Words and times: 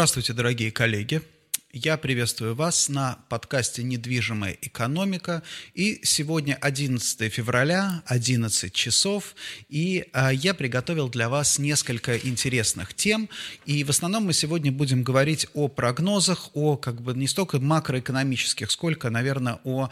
Здравствуйте, 0.00 0.32
дорогие 0.32 0.70
коллеги. 0.72 1.20
Я 1.72 1.96
приветствую 1.96 2.56
вас 2.56 2.88
на 2.88 3.20
подкасте 3.28 3.84
«Недвижимая 3.84 4.58
экономика». 4.60 5.44
И 5.72 6.00
сегодня 6.02 6.58
11 6.60 7.32
февраля, 7.32 8.02
11 8.06 8.72
часов, 8.72 9.36
и 9.68 10.04
а, 10.12 10.32
я 10.32 10.52
приготовил 10.54 11.08
для 11.08 11.28
вас 11.28 11.60
несколько 11.60 12.18
интересных 12.18 12.92
тем. 12.94 13.28
И 13.66 13.84
в 13.84 13.90
основном 13.90 14.24
мы 14.24 14.32
сегодня 14.32 14.72
будем 14.72 15.04
говорить 15.04 15.46
о 15.54 15.68
прогнозах, 15.68 16.50
о 16.54 16.76
как 16.76 17.00
бы 17.00 17.14
не 17.14 17.28
столько 17.28 17.60
макроэкономических, 17.60 18.68
сколько, 18.68 19.08
наверное, 19.08 19.60
о 19.62 19.90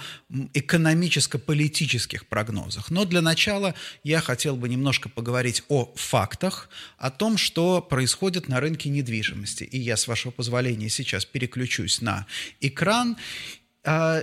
экономическо-политических 0.54 2.26
прогнозах. 2.26 2.90
Но 2.90 3.04
для 3.04 3.20
начала 3.20 3.76
я 4.02 4.20
хотел 4.20 4.56
бы 4.56 4.68
немножко 4.68 5.08
поговорить 5.08 5.62
о 5.68 5.92
фактах, 5.94 6.70
о 6.98 7.12
том, 7.12 7.38
что 7.38 7.80
происходит 7.80 8.48
на 8.48 8.58
рынке 8.58 8.88
недвижимости. 8.88 9.62
И 9.62 9.78
я, 9.78 9.96
с 9.96 10.08
вашего 10.08 10.32
позволения, 10.32 10.88
сейчас 10.88 11.24
переключу 11.24 11.67
переключусь 11.68 12.00
на 12.00 12.26
экран. 12.60 13.16
А, 13.84 14.22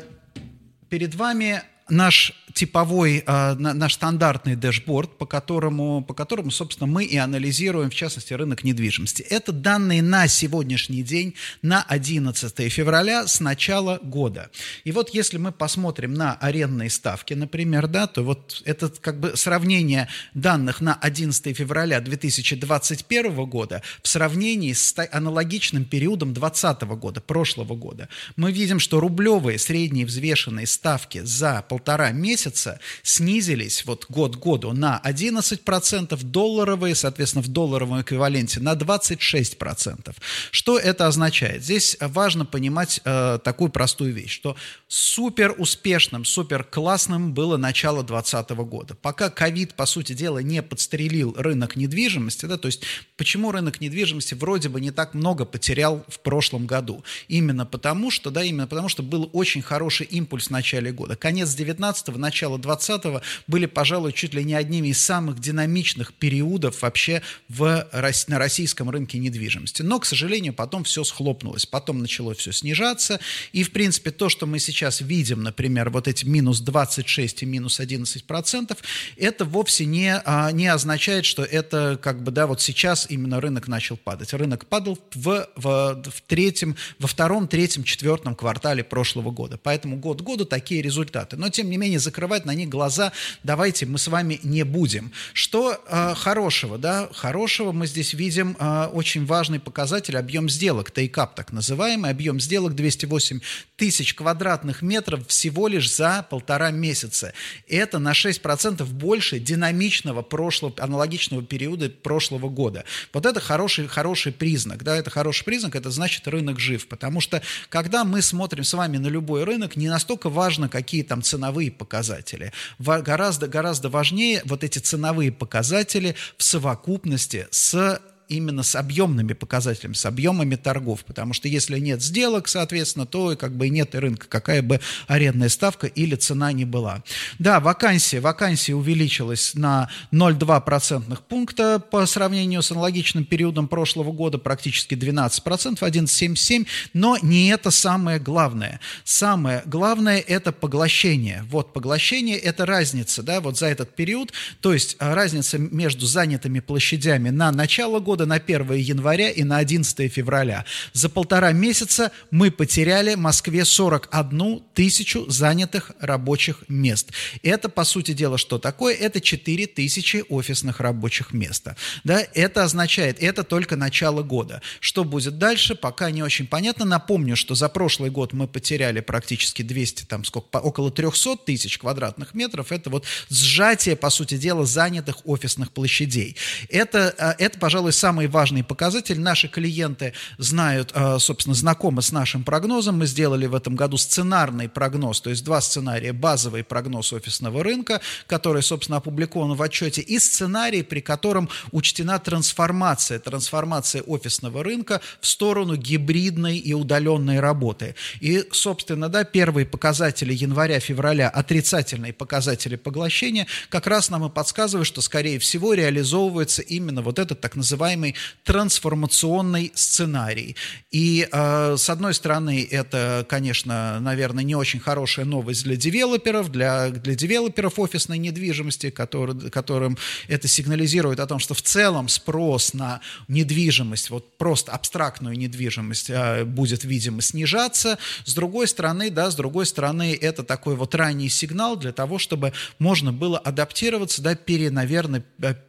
перед 0.89 1.15
вами 1.15 1.61
наш 1.89 2.33
типовой, 2.55 3.23
э, 3.25 3.53
наш 3.55 3.95
стандартный 3.95 4.55
дэшборд, 4.55 5.17
по 5.17 5.25
которому, 5.25 6.03
по 6.03 6.13
которому, 6.13 6.51
собственно, 6.51 6.87
мы 6.87 7.03
и 7.03 7.17
анализируем, 7.17 7.89
в 7.89 7.95
частности, 7.95 8.33
рынок 8.33 8.63
недвижимости. 8.63 9.21
Это 9.23 9.51
данные 9.51 10.01
на 10.01 10.27
сегодняшний 10.27 11.03
день, 11.03 11.35
на 11.61 11.83
11 11.83 12.69
февраля 12.69 13.27
с 13.27 13.41
начала 13.41 13.99
года. 14.01 14.49
И 14.85 14.93
вот 14.93 15.09
если 15.09 15.37
мы 15.37 15.51
посмотрим 15.51 16.13
на 16.13 16.35
арендные 16.35 16.89
ставки, 16.89 17.33
например, 17.33 17.87
да, 17.87 18.07
то 18.07 18.23
вот 18.23 18.61
это 18.63 18.89
как 18.89 19.19
бы 19.19 19.35
сравнение 19.35 20.07
данных 20.33 20.79
на 20.79 20.95
11 20.95 21.55
февраля 21.55 21.99
2021 21.99 23.45
года 23.45 23.81
в 24.01 24.07
сравнении 24.07 24.71
с 24.71 24.95
аналогичным 25.11 25.83
периодом 25.83 26.33
2020 26.33 26.81
года, 26.97 27.19
прошлого 27.19 27.75
года, 27.75 28.07
мы 28.37 28.53
видим, 28.53 28.79
что 28.79 29.01
рублевые 29.01 29.59
средние 29.59 30.05
взвешенные 30.05 30.67
ставки 30.67 31.19
за 31.19 31.65
полтора 31.75 32.13
месяца 32.13 32.79
снизились 33.03 33.83
вот 33.83 34.05
год 34.07 34.37
к 34.37 34.39
году 34.39 34.71
на 34.71 35.01
11%, 35.03 36.23
долларовые, 36.23 36.95
соответственно, 36.95 37.41
в 37.41 37.49
долларовом 37.49 38.01
эквиваленте 38.01 38.61
на 38.61 38.75
26%. 38.75 40.15
Что 40.51 40.79
это 40.79 41.07
означает? 41.07 41.65
Здесь 41.65 41.97
важно 41.99 42.45
понимать 42.45 43.01
э, 43.03 43.39
такую 43.43 43.71
простую 43.71 44.13
вещь, 44.13 44.31
что 44.31 44.55
супер 44.87 45.53
успешным, 45.57 46.23
супер 46.23 46.63
классным 46.63 47.33
было 47.33 47.57
начало 47.57 48.01
2020 48.03 48.49
года. 48.51 48.95
Пока 48.95 49.29
ковид, 49.29 49.73
по 49.73 49.85
сути 49.85 50.13
дела, 50.13 50.39
не 50.39 50.61
подстрелил 50.61 51.35
рынок 51.37 51.75
недвижимости, 51.75 52.45
да, 52.45 52.57
то 52.57 52.67
есть 52.67 52.83
почему 53.17 53.51
рынок 53.51 53.81
недвижимости 53.81 54.33
вроде 54.33 54.69
бы 54.69 54.79
не 54.79 54.91
так 54.91 55.13
много 55.13 55.43
потерял 55.43 56.05
в 56.07 56.21
прошлом 56.21 56.67
году? 56.67 57.03
Именно 57.27 57.65
потому, 57.65 58.11
что, 58.11 58.31
да, 58.31 58.43
именно 58.43 58.65
потому, 58.65 58.87
что 58.87 59.03
был 59.03 59.29
очень 59.33 59.61
хороший 59.61 60.05
импульс 60.05 60.47
в 60.47 60.51
начале 60.51 60.93
года. 60.93 61.17
Конец 61.17 61.49
19-го, 61.65 62.17
начало 62.17 62.57
20-го 62.57 63.21
были, 63.47 63.65
пожалуй, 63.65 64.13
чуть 64.13 64.33
ли 64.33 64.43
не 64.43 64.53
одними 64.53 64.89
из 64.89 65.01
самых 65.01 65.39
динамичных 65.39 66.13
периодов 66.13 66.81
вообще 66.81 67.21
в, 67.49 67.87
на 68.27 68.39
российском 68.39 68.89
рынке 68.89 69.17
недвижимости. 69.17 69.81
Но, 69.81 69.99
к 69.99 70.05
сожалению, 70.05 70.53
потом 70.53 70.83
все 70.83 71.03
схлопнулось, 71.03 71.65
потом 71.65 71.99
начало 71.99 72.33
все 72.33 72.51
снижаться, 72.51 73.19
и, 73.51 73.63
в 73.63 73.71
принципе, 73.71 74.11
то, 74.11 74.29
что 74.29 74.45
мы 74.45 74.59
сейчас 74.59 75.01
видим, 75.01 75.43
например, 75.43 75.89
вот 75.89 76.07
эти 76.07 76.25
минус 76.25 76.59
26 76.61 77.43
и 77.43 77.45
минус 77.45 77.79
11 77.79 78.23
процентов, 78.25 78.77
это 79.17 79.45
вовсе 79.45 79.85
не, 79.85 80.15
а, 80.25 80.51
не 80.51 80.67
означает, 80.67 81.25
что 81.25 81.43
это 81.43 81.99
как 82.01 82.23
бы, 82.23 82.31
да, 82.31 82.47
вот 82.47 82.61
сейчас 82.61 83.07
именно 83.09 83.41
рынок 83.41 83.67
начал 83.67 83.97
падать. 83.97 84.33
Рынок 84.33 84.65
падал 84.65 84.99
в, 85.13 85.47
в, 85.55 86.03
в 86.03 86.21
третьем, 86.27 86.75
во 86.99 87.07
втором, 87.07 87.47
третьем, 87.47 87.83
четвертом 87.83 88.35
квартале 88.35 88.83
прошлого 88.83 89.31
года. 89.31 89.57
Поэтому 89.61 89.97
год 89.97 90.21
году 90.21 90.45
такие 90.45 90.81
результаты. 90.81 91.37
Но 91.37 91.49
тем 91.55 91.69
не 91.69 91.77
менее, 91.77 91.99
закрывать 91.99 92.45
на 92.45 92.53
них 92.53 92.67
глаза 92.67 93.13
давайте 93.43 93.85
мы 93.85 93.97
с 93.97 94.07
вами 94.07 94.39
не 94.43 94.63
будем. 94.63 95.11
Что 95.33 95.81
э, 95.87 96.13
хорошего, 96.15 96.77
да? 96.77 97.07
Хорошего 97.13 97.71
мы 97.71 97.87
здесь 97.87 98.13
видим 98.13 98.57
э, 98.59 98.85
очень 98.91 99.25
важный 99.25 99.59
показатель, 99.59 100.17
объем 100.17 100.49
сделок, 100.49 100.91
тейкап 100.91 101.35
так 101.35 101.53
называемый, 101.53 102.11
объем 102.11 102.39
сделок 102.39 102.75
208 102.75 103.39
тысяч 103.77 104.13
квадратных 104.13 104.81
метров 104.81 105.27
всего 105.27 105.67
лишь 105.67 105.93
за 105.93 106.25
полтора 106.29 106.71
месяца. 106.71 107.33
Это 107.69 107.99
на 107.99 108.11
6% 108.11 108.83
больше 108.85 109.39
динамичного 109.39 110.21
прошлого, 110.21 110.73
аналогичного 110.77 111.43
периода 111.43 111.89
прошлого 111.89 112.49
года. 112.49 112.83
Вот 113.13 113.25
это 113.25 113.39
хороший, 113.39 113.87
хороший 113.87 114.31
признак, 114.31 114.83
да, 114.83 114.97
это 114.97 115.09
хороший 115.09 115.45
признак, 115.45 115.75
это 115.75 115.89
значит 115.89 116.27
рынок 116.27 116.59
жив, 116.59 116.87
потому 116.87 117.21
что 117.21 117.41
когда 117.69 118.03
мы 118.03 118.21
смотрим 118.21 118.63
с 118.63 118.73
вами 118.73 118.97
на 118.97 119.07
любой 119.07 119.43
рынок, 119.43 119.75
не 119.75 119.87
настолько 119.87 120.29
важно, 120.29 120.67
какие 120.67 121.03
там 121.03 121.23
ценовые 121.45 121.71
показатели. 121.71 122.51
Гораздо, 122.79 123.47
гораздо 123.47 123.89
важнее 123.89 124.41
вот 124.45 124.63
эти 124.63 124.79
ценовые 124.79 125.31
показатели 125.31 126.15
в 126.37 126.43
совокупности 126.43 127.47
с 127.51 128.01
именно 128.27 128.63
с 128.63 128.75
объемными 128.75 129.33
показателями, 129.33 129.93
с 129.93 130.05
объемами 130.05 130.55
торгов, 130.55 131.03
потому 131.05 131.33
что 131.33 131.47
если 131.47 131.79
нет 131.79 132.01
сделок, 132.01 132.47
соответственно, 132.47 133.05
то 133.05 133.35
как 133.35 133.55
бы 133.55 133.67
и 133.67 133.69
нет 133.69 133.95
и 133.95 133.97
рынка, 133.99 134.27
какая 134.27 134.61
бы 134.61 134.79
арендная 135.07 135.49
ставка 135.49 135.87
или 135.87 136.15
цена 136.15 136.51
ни 136.51 136.63
была. 136.63 137.03
Да, 137.39 137.59
вакансия, 137.59 138.19
вакансия 138.19 138.73
увеличилась 138.73 139.53
на 139.53 139.89
0,2 140.11 140.63
процентных 140.63 141.21
пункта 141.23 141.79
по 141.79 142.05
сравнению 142.05 142.61
с 142.61 142.71
аналогичным 142.71 143.25
периодом 143.25 143.67
прошлого 143.67 144.11
года, 144.11 144.37
практически 144.37 144.95
12 144.95 145.43
процентов, 145.43 145.87
11,77, 145.87 146.67
но 146.93 147.17
не 147.21 147.49
это 147.49 147.71
самое 147.71 148.19
главное. 148.19 148.79
Самое 149.03 149.61
главное– 149.65 150.19
это 150.27 150.51
поглощение. 150.51 151.45
Вот 151.49 151.73
поглощение– 151.73 152.37
это 152.39 152.65
разница, 152.65 153.23
да, 153.23 153.41
вот 153.41 153.57
за 153.57 153.67
этот 153.67 153.95
период, 153.95 154.31
то 154.61 154.73
есть 154.73 154.95
разница 154.99 155.57
между 155.57 156.05
занятыми 156.05 156.59
площадями 156.59 157.29
на 157.29 157.51
начало 157.51 157.99
года 157.99 158.14
года 158.15 158.25
на 158.25 158.35
1 158.35 158.71
января 158.75 159.29
и 159.29 159.43
на 159.43 159.57
11 159.57 160.09
февраля. 160.09 160.63
За 160.93 161.09
полтора 161.09 161.51
месяца 161.51 162.13
мы 162.31 162.49
потеряли 162.49 163.15
в 163.15 163.19
Москве 163.19 163.65
41 163.65 164.61
тысячу 164.73 165.29
занятых 165.29 165.91
рабочих 165.99 166.63
мест. 166.69 167.11
Это, 167.43 167.67
по 167.67 167.83
сути 167.83 168.13
дела, 168.13 168.37
что 168.37 168.57
такое? 168.57 168.95
Это 168.95 169.19
4 169.19 169.67
тысячи 169.67 170.23
офисных 170.29 170.79
рабочих 170.79 171.33
мест. 171.33 171.67
Да, 172.05 172.25
это 172.33 172.63
означает, 172.63 173.21
это 173.21 173.43
только 173.43 173.75
начало 173.75 174.23
года. 174.23 174.61
Что 174.79 175.03
будет 175.03 175.37
дальше, 175.37 175.75
пока 175.75 176.09
не 176.09 176.23
очень 176.23 176.47
понятно. 176.47 176.85
Напомню, 176.85 177.35
что 177.35 177.53
за 177.53 177.67
прошлый 177.67 178.11
год 178.11 178.31
мы 178.31 178.47
потеряли 178.47 179.01
практически 179.01 179.61
200, 179.61 180.05
там 180.05 180.23
сколько, 180.23 180.59
около 180.59 180.89
300 180.89 181.35
тысяч 181.45 181.77
квадратных 181.77 182.33
метров. 182.33 182.71
Это 182.71 182.89
вот 182.89 183.03
сжатие, 183.29 183.97
по 183.97 184.09
сути 184.09 184.37
дела, 184.37 184.65
занятых 184.65 185.17
офисных 185.25 185.71
площадей. 185.71 186.37
Это, 186.69 187.13
а, 187.17 187.35
это 187.37 187.59
пожалуй, 187.59 187.91
самый 188.05 188.27
важный 188.27 188.63
показатель. 188.63 189.19
Наши 189.19 189.47
клиенты 189.47 190.13
знают, 190.37 190.91
э, 190.93 191.17
собственно, 191.17 191.55
знакомы 191.55 192.03
с 192.03 192.11
нашим 192.11 192.43
прогнозом. 192.43 192.99
Мы 192.99 193.07
сделали 193.07 193.47
в 193.47 193.55
этом 193.55 193.75
году 193.75 193.97
сценарный 193.97 194.69
прогноз, 194.69 195.21
то 195.21 195.31
есть 195.31 195.43
два 195.43 195.59
сценария. 195.59 196.13
Базовый 196.13 196.63
прогноз 196.63 197.13
офисного 197.13 197.63
рынка, 197.63 198.01
который, 198.27 198.61
собственно, 198.61 198.97
опубликован 198.97 199.55
в 199.55 199.61
отчете, 199.63 200.01
и 200.01 200.19
сценарий, 200.19 200.83
при 200.83 200.99
котором 200.99 201.49
учтена 201.71 202.19
трансформация, 202.19 203.17
трансформация 203.17 204.03
офисного 204.03 204.63
рынка 204.63 205.01
в 205.19 205.25
сторону 205.25 205.75
гибридной 205.75 206.57
и 206.57 206.73
удаленной 206.75 207.39
работы. 207.39 207.95
И, 208.19 208.43
собственно, 208.51 209.09
да, 209.09 209.23
первые 209.23 209.65
показатели 209.65 210.31
января-февраля, 210.31 211.27
отрицательные 211.27 212.13
показатели 212.13 212.75
поглощения, 212.75 213.47
как 213.69 213.87
раз 213.87 214.11
нам 214.11 214.27
и 214.27 214.29
подсказывают, 214.29 214.85
что, 214.85 215.01
скорее 215.01 215.39
всего, 215.39 215.73
реализовывается 215.73 216.61
именно 216.61 217.01
вот 217.01 217.17
этот 217.17 217.41
так 217.41 217.55
называемый 217.55 217.94
называемый 217.95 218.15
трансформационный 218.43 219.71
сценарий. 219.75 220.55
И, 220.91 221.27
э, 221.31 221.75
с 221.77 221.89
одной 221.89 222.13
стороны, 222.13 222.67
это, 222.69 223.25
конечно, 223.27 223.99
наверное, 223.99 224.43
не 224.43 224.55
очень 224.55 224.79
хорошая 224.79 225.25
новость 225.25 225.63
для 225.63 225.75
девелоперов, 225.75 226.51
для, 226.51 226.89
для 226.89 227.15
девелоперов 227.15 227.79
офисной 227.79 228.17
недвижимости, 228.17 228.89
который, 228.89 229.49
которым 229.49 229.97
это 230.27 230.47
сигнализирует 230.47 231.19
о 231.19 231.27
том, 231.27 231.39
что 231.39 231.53
в 231.53 231.61
целом 231.61 232.07
спрос 232.07 232.73
на 232.73 233.01
недвижимость, 233.27 234.09
вот 234.09 234.37
просто 234.37 234.71
абстрактную 234.71 235.37
недвижимость 235.37 236.09
э, 236.09 236.43
будет, 236.43 236.83
видимо, 236.83 237.21
снижаться. 237.21 237.97
С 238.25 238.33
другой 238.33 238.67
стороны, 238.67 239.09
да, 239.09 239.31
с 239.31 239.35
другой 239.35 239.65
стороны, 239.65 240.17
это 240.19 240.43
такой 240.43 240.75
вот 240.75 240.93
ранний 240.95 241.29
сигнал 241.29 241.77
для 241.77 241.91
того, 241.91 242.19
чтобы 242.19 242.53
можно 242.79 243.11
было 243.11 243.37
адаптироваться, 243.37 244.21
да, 244.21 244.35
пере, 244.35 244.69
наверное, 244.69 245.23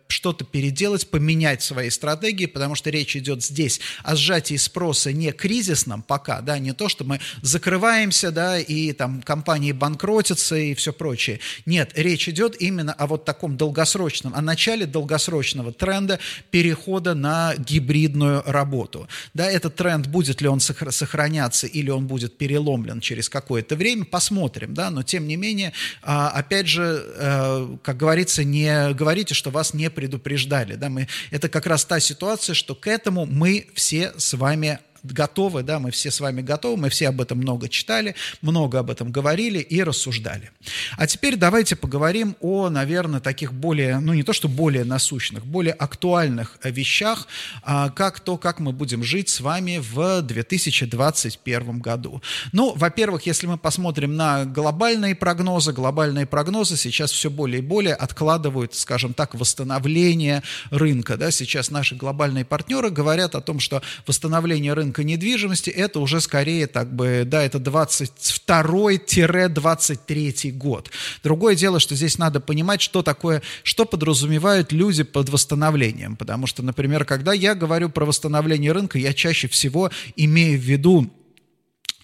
что-то 0.09 0.45
переделать, 0.45 1.09
поменять 1.09 1.63
свои 1.63 1.91
стратегии, 1.91 2.47
потому 2.47 2.75
что 2.75 2.91
речь 2.91 3.17
идет 3.17 3.43
здесь 3.43 3.81
о 4.03 4.17
сжатии 4.17 4.57
спроса 4.57 5.13
не 5.13 5.33
кризисном 5.33 6.03
пока, 6.03 6.41
да, 6.41 6.59
не 6.59 6.73
то, 6.73 6.89
что 6.89 7.05
мы 7.05 7.21
закрываемся, 7.43 8.31
да, 8.31 8.59
и 8.59 8.93
там 8.93 9.23
компании 9.23 9.73
банкротятся 9.73 10.57
и 10.57 10.75
все 10.75 10.93
прочее. 10.93 11.41
Нет, 11.65 11.93
речь 11.95 12.29
идет 12.29 12.61
именно 12.61 12.93
о 12.93 13.07
вот 13.07 13.25
таком 13.25 13.57
долгосрочном, 13.57 14.35
о 14.35 14.41
начале 14.41 14.87
долгосрочного 14.87 15.73
тренда 15.73 16.19
перехода 16.51 17.15
на 17.15 17.55
гибридную 17.57 18.43
работу. 18.47 19.09
Да, 19.35 19.51
этот 19.51 19.77
тренд, 19.77 20.07
будет 20.07 20.41
ли 20.41 20.49
он 20.49 20.61
сохраняться 20.61 21.67
или 21.67 21.91
он 21.91 22.07
будет 22.07 22.39
переломлен 22.39 23.01
через 23.01 23.29
какое-то 23.29 23.77
время, 23.77 24.05
посмотрим, 24.05 24.75
да, 24.75 24.91
но 24.91 25.03
тем 25.03 25.27
не 25.27 25.37
менее, 25.37 25.73
а, 26.03 26.29
опять 26.31 26.69
же, 26.69 27.05
э, 27.17 27.77
как 27.83 27.97
говорится, 27.97 28.45
не 28.45 28.93
говорите, 28.93 29.35
что 29.35 29.51
вас 29.51 29.75
не 29.75 29.91
предупреждали, 29.97 30.75
да, 30.75 30.89
мы, 30.89 31.09
это 31.31 31.49
как 31.49 31.67
раз 31.67 31.85
та 31.85 31.99
ситуация, 31.99 32.55
что 32.55 32.75
к 32.75 32.87
этому 32.87 33.27
мы 33.27 33.67
все 33.75 34.13
с 34.17 34.35
вами 34.35 34.79
готовы, 35.13 35.63
да, 35.63 35.79
мы 35.79 35.91
все 35.91 36.11
с 36.11 36.21
вами 36.21 36.43
готовы, 36.43 36.77
мы 36.77 36.89
все 36.89 37.09
об 37.09 37.21
этом 37.21 37.39
много 37.39 37.69
читали, 37.69 38.15
много 38.43 38.79
об 38.79 38.91
этом 38.91 39.13
говорили 39.13 39.59
и 39.59 39.83
рассуждали. 39.83 40.51
А 40.97 41.07
теперь 41.07 41.37
давайте 41.37 41.77
поговорим 41.77 42.37
о, 42.41 42.69
наверное, 42.69 43.21
таких 43.21 43.53
более, 43.53 43.99
ну 44.01 44.15
не 44.15 44.23
то 44.23 44.33
что 44.33 44.49
более 44.49 44.85
насущных, 44.85 45.45
более 45.47 45.73
актуальных 45.75 46.59
вещах, 46.65 47.27
а, 47.63 47.91
как 47.91 48.21
то, 48.21 48.37
как 48.37 48.61
мы 48.61 48.73
будем 48.73 49.03
жить 49.03 49.29
с 49.29 49.41
вами 49.41 49.79
в 49.79 50.23
2021 50.23 51.79
году. 51.81 52.23
Ну, 52.53 52.73
во-первых, 52.75 53.27
если 53.27 53.47
мы 53.47 53.59
посмотрим 53.59 54.17
на 54.17 54.45
глобальные 54.45 55.15
прогнозы, 55.15 55.73
глобальные 55.73 56.27
прогнозы 56.27 56.77
сейчас 56.77 57.11
все 57.11 57.31
более 57.31 57.59
и 57.59 57.63
более 57.63 57.95
откладывают, 57.95 58.75
скажем 58.75 59.15
так, 59.15 59.35
восстановление 59.35 60.43
рынка, 60.71 61.17
да, 61.17 61.31
сейчас 61.31 61.71
наши 61.71 61.95
глобальные 61.95 62.45
партнеры 62.45 62.91
говорят 62.91 63.35
о 63.35 63.41
том, 63.41 63.61
что 63.61 63.83
восстановление 64.07 64.73
рынка 64.73 64.96
рынка 64.97 65.05
недвижимости, 65.05 65.71
это 65.71 66.01
уже 66.01 66.21
скорее, 66.21 66.67
так 66.67 66.93
бы, 66.95 67.23
да, 67.27 67.43
это 67.43 67.59
22-23 67.59 70.53
год. 70.53 70.91
Другое 71.23 71.55
дело, 71.55 71.79
что 71.81 71.95
здесь 71.95 72.17
надо 72.19 72.41
понимать, 72.41 72.81
что 72.81 73.03
такое, 73.03 73.43
что 73.63 73.85
подразумевают 73.85 74.73
люди 74.73 75.03
под 75.03 75.29
восстановлением. 75.29 76.17
Потому 76.17 76.47
что, 76.47 76.63
например, 76.63 77.05
когда 77.05 77.35
я 77.35 77.55
говорю 77.55 77.91
про 77.91 78.07
восстановление 78.07 78.73
рынка, 78.73 78.99
я 78.99 79.13
чаще 79.13 79.49
всего 79.49 79.91
имею 80.17 80.59
в 80.59 80.63
виду 80.63 81.11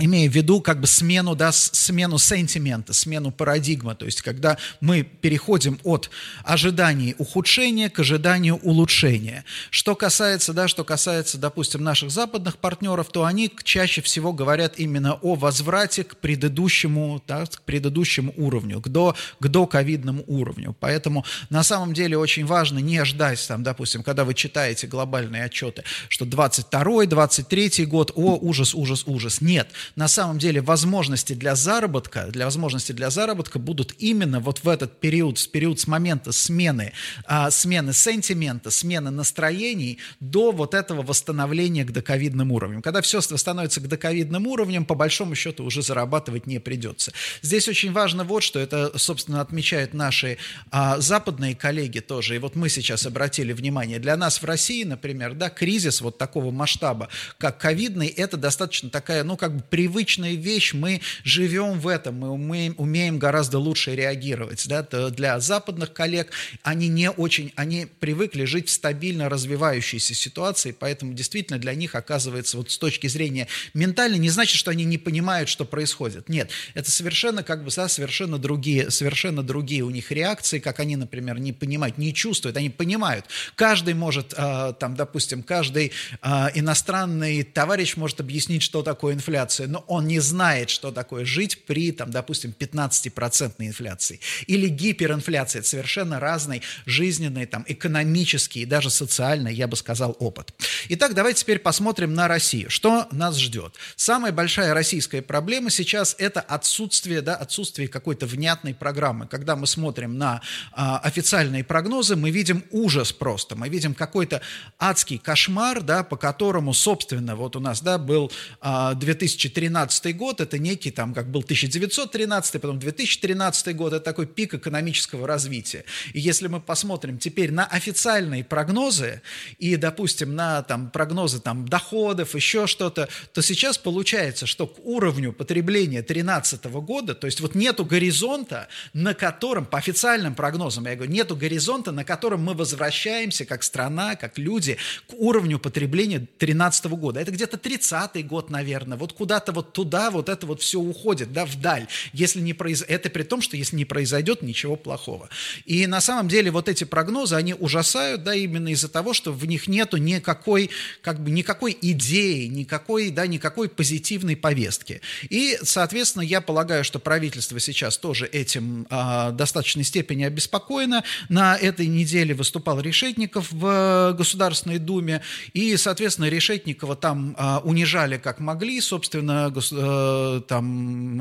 имея 0.04 0.28
в 0.28 0.34
виду 0.34 0.60
как 0.60 0.80
бы 0.80 0.86
смену, 0.86 1.34
да, 1.34 1.52
смену 1.52 2.18
сентимента, 2.18 2.92
смену 2.92 3.30
парадигмы, 3.30 3.94
то 3.94 4.04
есть 4.04 4.22
когда 4.22 4.58
мы 4.80 5.02
переходим 5.02 5.78
от 5.84 6.10
ожиданий 6.44 7.14
ухудшения 7.18 7.88
к 7.88 8.00
ожиданию 8.00 8.56
улучшения. 8.56 9.44
Что 9.70 9.94
касается, 9.94 10.52
да, 10.52 10.68
что 10.68 10.84
касается, 10.84 11.38
допустим, 11.38 11.82
наших 11.82 12.10
западных 12.10 12.58
партнеров, 12.58 13.08
то 13.10 13.24
они 13.24 13.50
чаще 13.62 14.02
всего 14.02 14.32
говорят 14.32 14.74
именно 14.78 15.14
о 15.14 15.34
возврате 15.34 16.04
к 16.04 16.16
предыдущему, 16.16 17.22
да, 17.26 17.46
к 17.46 17.62
предыдущему 17.62 18.34
уровню, 18.36 18.80
к, 18.80 18.88
до, 18.88 19.14
к 19.38 19.48
доковидному 19.48 20.24
уровню. 20.26 20.76
Поэтому 20.80 21.24
на 21.50 21.62
самом 21.62 21.94
деле 21.94 22.18
очень 22.18 22.44
важно 22.44 22.78
не 22.78 23.04
ждать, 23.04 23.46
там, 23.46 23.62
допустим, 23.62 24.02
когда 24.02 24.24
вы 24.24 24.34
читаете 24.34 24.86
глобальные 24.86 25.44
отчеты, 25.44 25.84
что 26.08 26.24
22-23 26.24 27.86
год, 27.86 28.12
о, 28.14 28.36
ужас, 28.36 28.74
ужас, 28.74 29.04
ужас. 29.06 29.40
Нет, 29.40 29.68
на 29.96 30.08
самом 30.08 30.38
деле 30.38 30.60
возможности 30.60 31.32
для 31.34 31.54
заработка, 31.54 32.26
для 32.26 32.44
возможности 32.44 32.92
для 32.92 33.10
заработка 33.10 33.58
будут 33.58 33.94
именно 33.98 34.40
вот 34.40 34.64
в 34.64 34.68
этот 34.68 35.00
период, 35.00 35.38
в 35.38 35.50
период 35.50 35.80
с 35.80 35.86
момента 35.86 36.32
смены, 36.32 36.92
а, 37.24 37.50
смены 37.50 37.92
сентимента, 37.92 38.70
смены 38.70 39.10
настроений 39.10 39.98
до 40.20 40.52
вот 40.52 40.74
этого 40.74 41.02
восстановления 41.02 41.84
к 41.84 41.92
доковидным 41.92 42.52
уровням. 42.52 42.82
Когда 42.82 43.00
все 43.00 43.20
становится 43.20 43.80
к 43.80 43.88
доковидным 43.88 44.46
уровням, 44.46 44.84
по 44.84 44.94
большому 44.94 45.34
счету 45.34 45.64
уже 45.64 45.82
зарабатывать 45.82 46.46
не 46.46 46.58
придется. 46.58 47.12
Здесь 47.42 47.68
очень 47.68 47.92
важно 47.92 48.24
вот 48.24 48.42
что, 48.42 48.58
это, 48.58 48.96
собственно, 48.98 49.40
отмечают 49.40 49.94
наши 49.94 50.38
а, 50.70 50.98
западные 51.00 51.54
коллеги 51.54 52.00
тоже, 52.00 52.36
и 52.36 52.38
вот 52.38 52.56
мы 52.56 52.68
сейчас 52.68 53.06
обратили 53.06 53.52
внимание, 53.52 53.98
для 53.98 54.16
нас 54.16 54.42
в 54.42 54.44
России, 54.44 54.84
например, 54.84 55.34
да, 55.34 55.50
кризис 55.50 56.00
вот 56.00 56.18
такого 56.18 56.50
масштаба, 56.50 57.08
как 57.38 57.58
ковидный, 57.58 58.08
это 58.08 58.36
достаточно 58.36 58.90
такая, 58.90 59.24
ну, 59.24 59.36
как 59.36 59.56
бы 59.56 59.62
привычная 59.82 60.34
вещь, 60.34 60.74
мы 60.74 61.00
живем 61.24 61.80
в 61.80 61.88
этом, 61.88 62.14
мы 62.14 62.30
умеем, 62.30 62.76
умеем 62.78 63.18
гораздо 63.18 63.58
лучше 63.58 63.96
реагировать. 63.96 64.68
Да? 64.68 64.82
Для 65.10 65.40
западных 65.40 65.92
коллег 65.92 66.30
они 66.62 66.86
не 66.86 67.10
очень, 67.10 67.52
они 67.56 67.88
привыкли 67.98 68.44
жить 68.44 68.68
в 68.68 68.70
стабильно 68.70 69.28
развивающейся 69.28 70.14
ситуации, 70.14 70.70
поэтому 70.70 71.14
действительно 71.14 71.58
для 71.58 71.74
них 71.74 71.96
оказывается 71.96 72.58
вот 72.58 72.70
с 72.70 72.78
точки 72.78 73.08
зрения 73.08 73.48
ментальной, 73.74 74.18
не 74.18 74.30
значит, 74.30 74.56
что 74.56 74.70
они 74.70 74.84
не 74.84 74.98
понимают, 74.98 75.48
что 75.48 75.64
происходит. 75.64 76.28
Нет, 76.28 76.50
это 76.74 76.88
совершенно 76.92 77.42
как 77.42 77.64
бы 77.64 77.70
да, 77.74 77.88
совершенно 77.88 78.38
другие, 78.38 78.88
совершенно 78.92 79.42
другие 79.42 79.82
у 79.82 79.90
них 79.90 80.12
реакции, 80.12 80.60
как 80.60 80.78
они, 80.78 80.94
например, 80.94 81.40
не 81.40 81.52
понимают, 81.52 81.98
не 81.98 82.14
чувствуют, 82.14 82.56
они 82.56 82.70
понимают. 82.70 83.24
Каждый 83.56 83.94
может, 83.94 84.32
э, 84.36 84.74
там, 84.78 84.94
допустим, 84.94 85.42
каждый 85.42 85.90
э, 86.22 86.46
иностранный 86.54 87.42
товарищ 87.42 87.96
может 87.96 88.20
объяснить, 88.20 88.62
что 88.62 88.82
такое 88.82 89.14
инфляция 89.14 89.61
инфляцию, 89.62 89.70
но 89.70 89.84
он 89.86 90.06
не 90.06 90.20
знает, 90.20 90.70
что 90.70 90.90
такое 90.90 91.24
жить 91.24 91.64
при, 91.66 91.92
там, 91.92 92.10
допустим, 92.10 92.54
15% 92.58 93.54
инфляции. 93.58 94.20
Или 94.46 94.68
гиперинфляции. 94.68 95.60
Это 95.60 95.68
совершенно 95.68 96.20
разный 96.20 96.62
жизненный, 96.86 97.46
там, 97.46 97.64
экономический 97.68 98.62
и 98.62 98.66
даже 98.66 98.90
социальный, 98.90 99.54
я 99.54 99.66
бы 99.66 99.76
сказал, 99.76 100.16
опыт. 100.18 100.52
Итак, 100.88 101.14
давайте 101.14 101.40
теперь 101.40 101.58
посмотрим 101.58 102.14
на 102.14 102.28
Россию. 102.28 102.70
Что 102.70 103.06
нас 103.10 103.38
ждет? 103.38 103.74
Самая 103.96 104.32
большая 104.32 104.74
российская 104.74 105.22
проблема 105.22 105.70
сейчас– 105.70 106.16
это 106.18 106.40
отсутствие, 106.40 107.22
да, 107.22 107.34
отсутствие 107.34 107.88
какой-то 107.88 108.26
внятной 108.26 108.74
программы. 108.74 109.26
Когда 109.26 109.56
мы 109.56 109.66
смотрим 109.66 110.18
на 110.18 110.40
а, 110.72 110.98
официальные 110.98 111.64
прогнозы, 111.64 112.16
мы 112.16 112.30
видим 112.30 112.64
ужас 112.70 113.12
просто. 113.12 113.56
Мы 113.56 113.68
видим 113.68 113.94
какой-то 113.94 114.40
адский 114.78 115.18
кошмар, 115.18 115.82
да, 115.82 116.02
по 116.02 116.16
которому, 116.16 116.74
собственно, 116.74 117.36
вот 117.36 117.56
у 117.56 117.60
нас 117.60 117.82
да, 117.82 117.98
был 117.98 118.30
а, 118.60 118.94
2000 118.94 119.51
2013 119.52 120.16
год, 120.16 120.40
это 120.40 120.58
некий 120.58 120.90
там, 120.90 121.14
как 121.14 121.30
был 121.30 121.40
1913, 121.40 122.60
потом 122.60 122.78
2013 122.78 123.76
год, 123.76 123.92
это 123.92 124.04
такой 124.04 124.26
пик 124.26 124.54
экономического 124.54 125.26
развития. 125.26 125.84
И 126.12 126.20
если 126.20 126.48
мы 126.48 126.60
посмотрим 126.60 127.18
теперь 127.18 127.52
на 127.52 127.64
официальные 127.66 128.44
прогнозы 128.44 129.22
и, 129.58 129.76
допустим, 129.76 130.34
на 130.34 130.62
там, 130.62 130.90
прогнозы 130.90 131.40
там, 131.40 131.68
доходов, 131.68 132.34
еще 132.34 132.66
что-то, 132.66 133.08
то 133.32 133.42
сейчас 133.42 133.78
получается, 133.78 134.46
что 134.46 134.66
к 134.66 134.78
уровню 134.84 135.32
потребления 135.32 136.02
2013 136.02 136.64
года, 136.64 137.14
то 137.14 137.26
есть 137.26 137.40
вот 137.40 137.54
нету 137.54 137.84
горизонта, 137.84 138.68
на 138.92 139.14
котором, 139.14 139.66
по 139.66 139.78
официальным 139.78 140.34
прогнозам, 140.34 140.86
я 140.86 140.96
говорю, 140.96 141.12
нету 141.12 141.36
горизонта, 141.36 141.92
на 141.92 142.04
котором 142.04 142.42
мы 142.42 142.54
возвращаемся 142.54 143.44
как 143.44 143.62
страна, 143.62 144.16
как 144.16 144.38
люди 144.38 144.78
к 145.08 145.14
уровню 145.14 145.58
потребления 145.58 146.18
2013 146.18 146.86
года. 146.86 147.20
Это 147.20 147.30
где-то 147.30 147.58
30 147.58 148.26
год, 148.26 148.50
наверное, 148.50 148.98
вот 148.98 149.12
куда 149.12 149.40
куда-то 149.42 149.52
вот 149.52 149.72
туда 149.72 150.10
вот 150.10 150.28
это 150.28 150.46
вот 150.46 150.60
все 150.62 150.78
уходит, 150.78 151.32
да, 151.32 151.44
вдаль. 151.44 151.86
Если 152.12 152.40
не 152.40 152.54
произ... 152.54 152.84
Это 152.86 153.10
при 153.10 153.24
том, 153.24 153.42
что 153.42 153.56
если 153.56 153.76
не 153.76 153.84
произойдет 153.84 154.42
ничего 154.42 154.76
плохого. 154.76 155.28
И 155.64 155.86
на 155.86 156.00
самом 156.00 156.28
деле 156.28 156.50
вот 156.50 156.68
эти 156.68 156.84
прогнозы, 156.84 157.34
они 157.34 157.54
ужасают, 157.54 158.22
да, 158.22 158.34
именно 158.34 158.68
из-за 158.68 158.88
того, 158.88 159.14
что 159.14 159.32
в 159.32 159.44
них 159.46 159.68
нету 159.68 159.96
никакой, 159.96 160.70
как 161.02 161.20
бы, 161.20 161.30
никакой 161.30 161.76
идеи, 161.80 162.46
никакой, 162.46 163.10
да, 163.10 163.26
никакой 163.26 163.68
позитивной 163.68 164.36
повестки. 164.36 165.00
И, 165.30 165.58
соответственно, 165.62 166.22
я 166.22 166.40
полагаю, 166.40 166.84
что 166.84 166.98
правительство 166.98 167.58
сейчас 167.58 167.98
тоже 167.98 168.26
этим 168.26 168.86
э, 168.90 169.30
в 169.30 169.32
достаточной 169.32 169.84
степени 169.84 170.24
обеспокоено. 170.24 171.02
На 171.28 171.56
этой 171.56 171.86
неделе 171.86 172.34
выступал 172.34 172.80
Решетников 172.80 173.50
в 173.50 174.14
Государственной 174.16 174.78
Думе, 174.78 175.22
и, 175.52 175.76
соответственно, 175.76 176.28
Решетникова 176.28 176.94
там 176.94 177.34
э, 177.36 177.58
унижали 177.64 178.18
как 178.18 178.38
могли, 178.38 178.80
собственно, 178.80 179.31
естественно, 179.32 180.38
э, 180.38 180.40
там, 180.46 181.20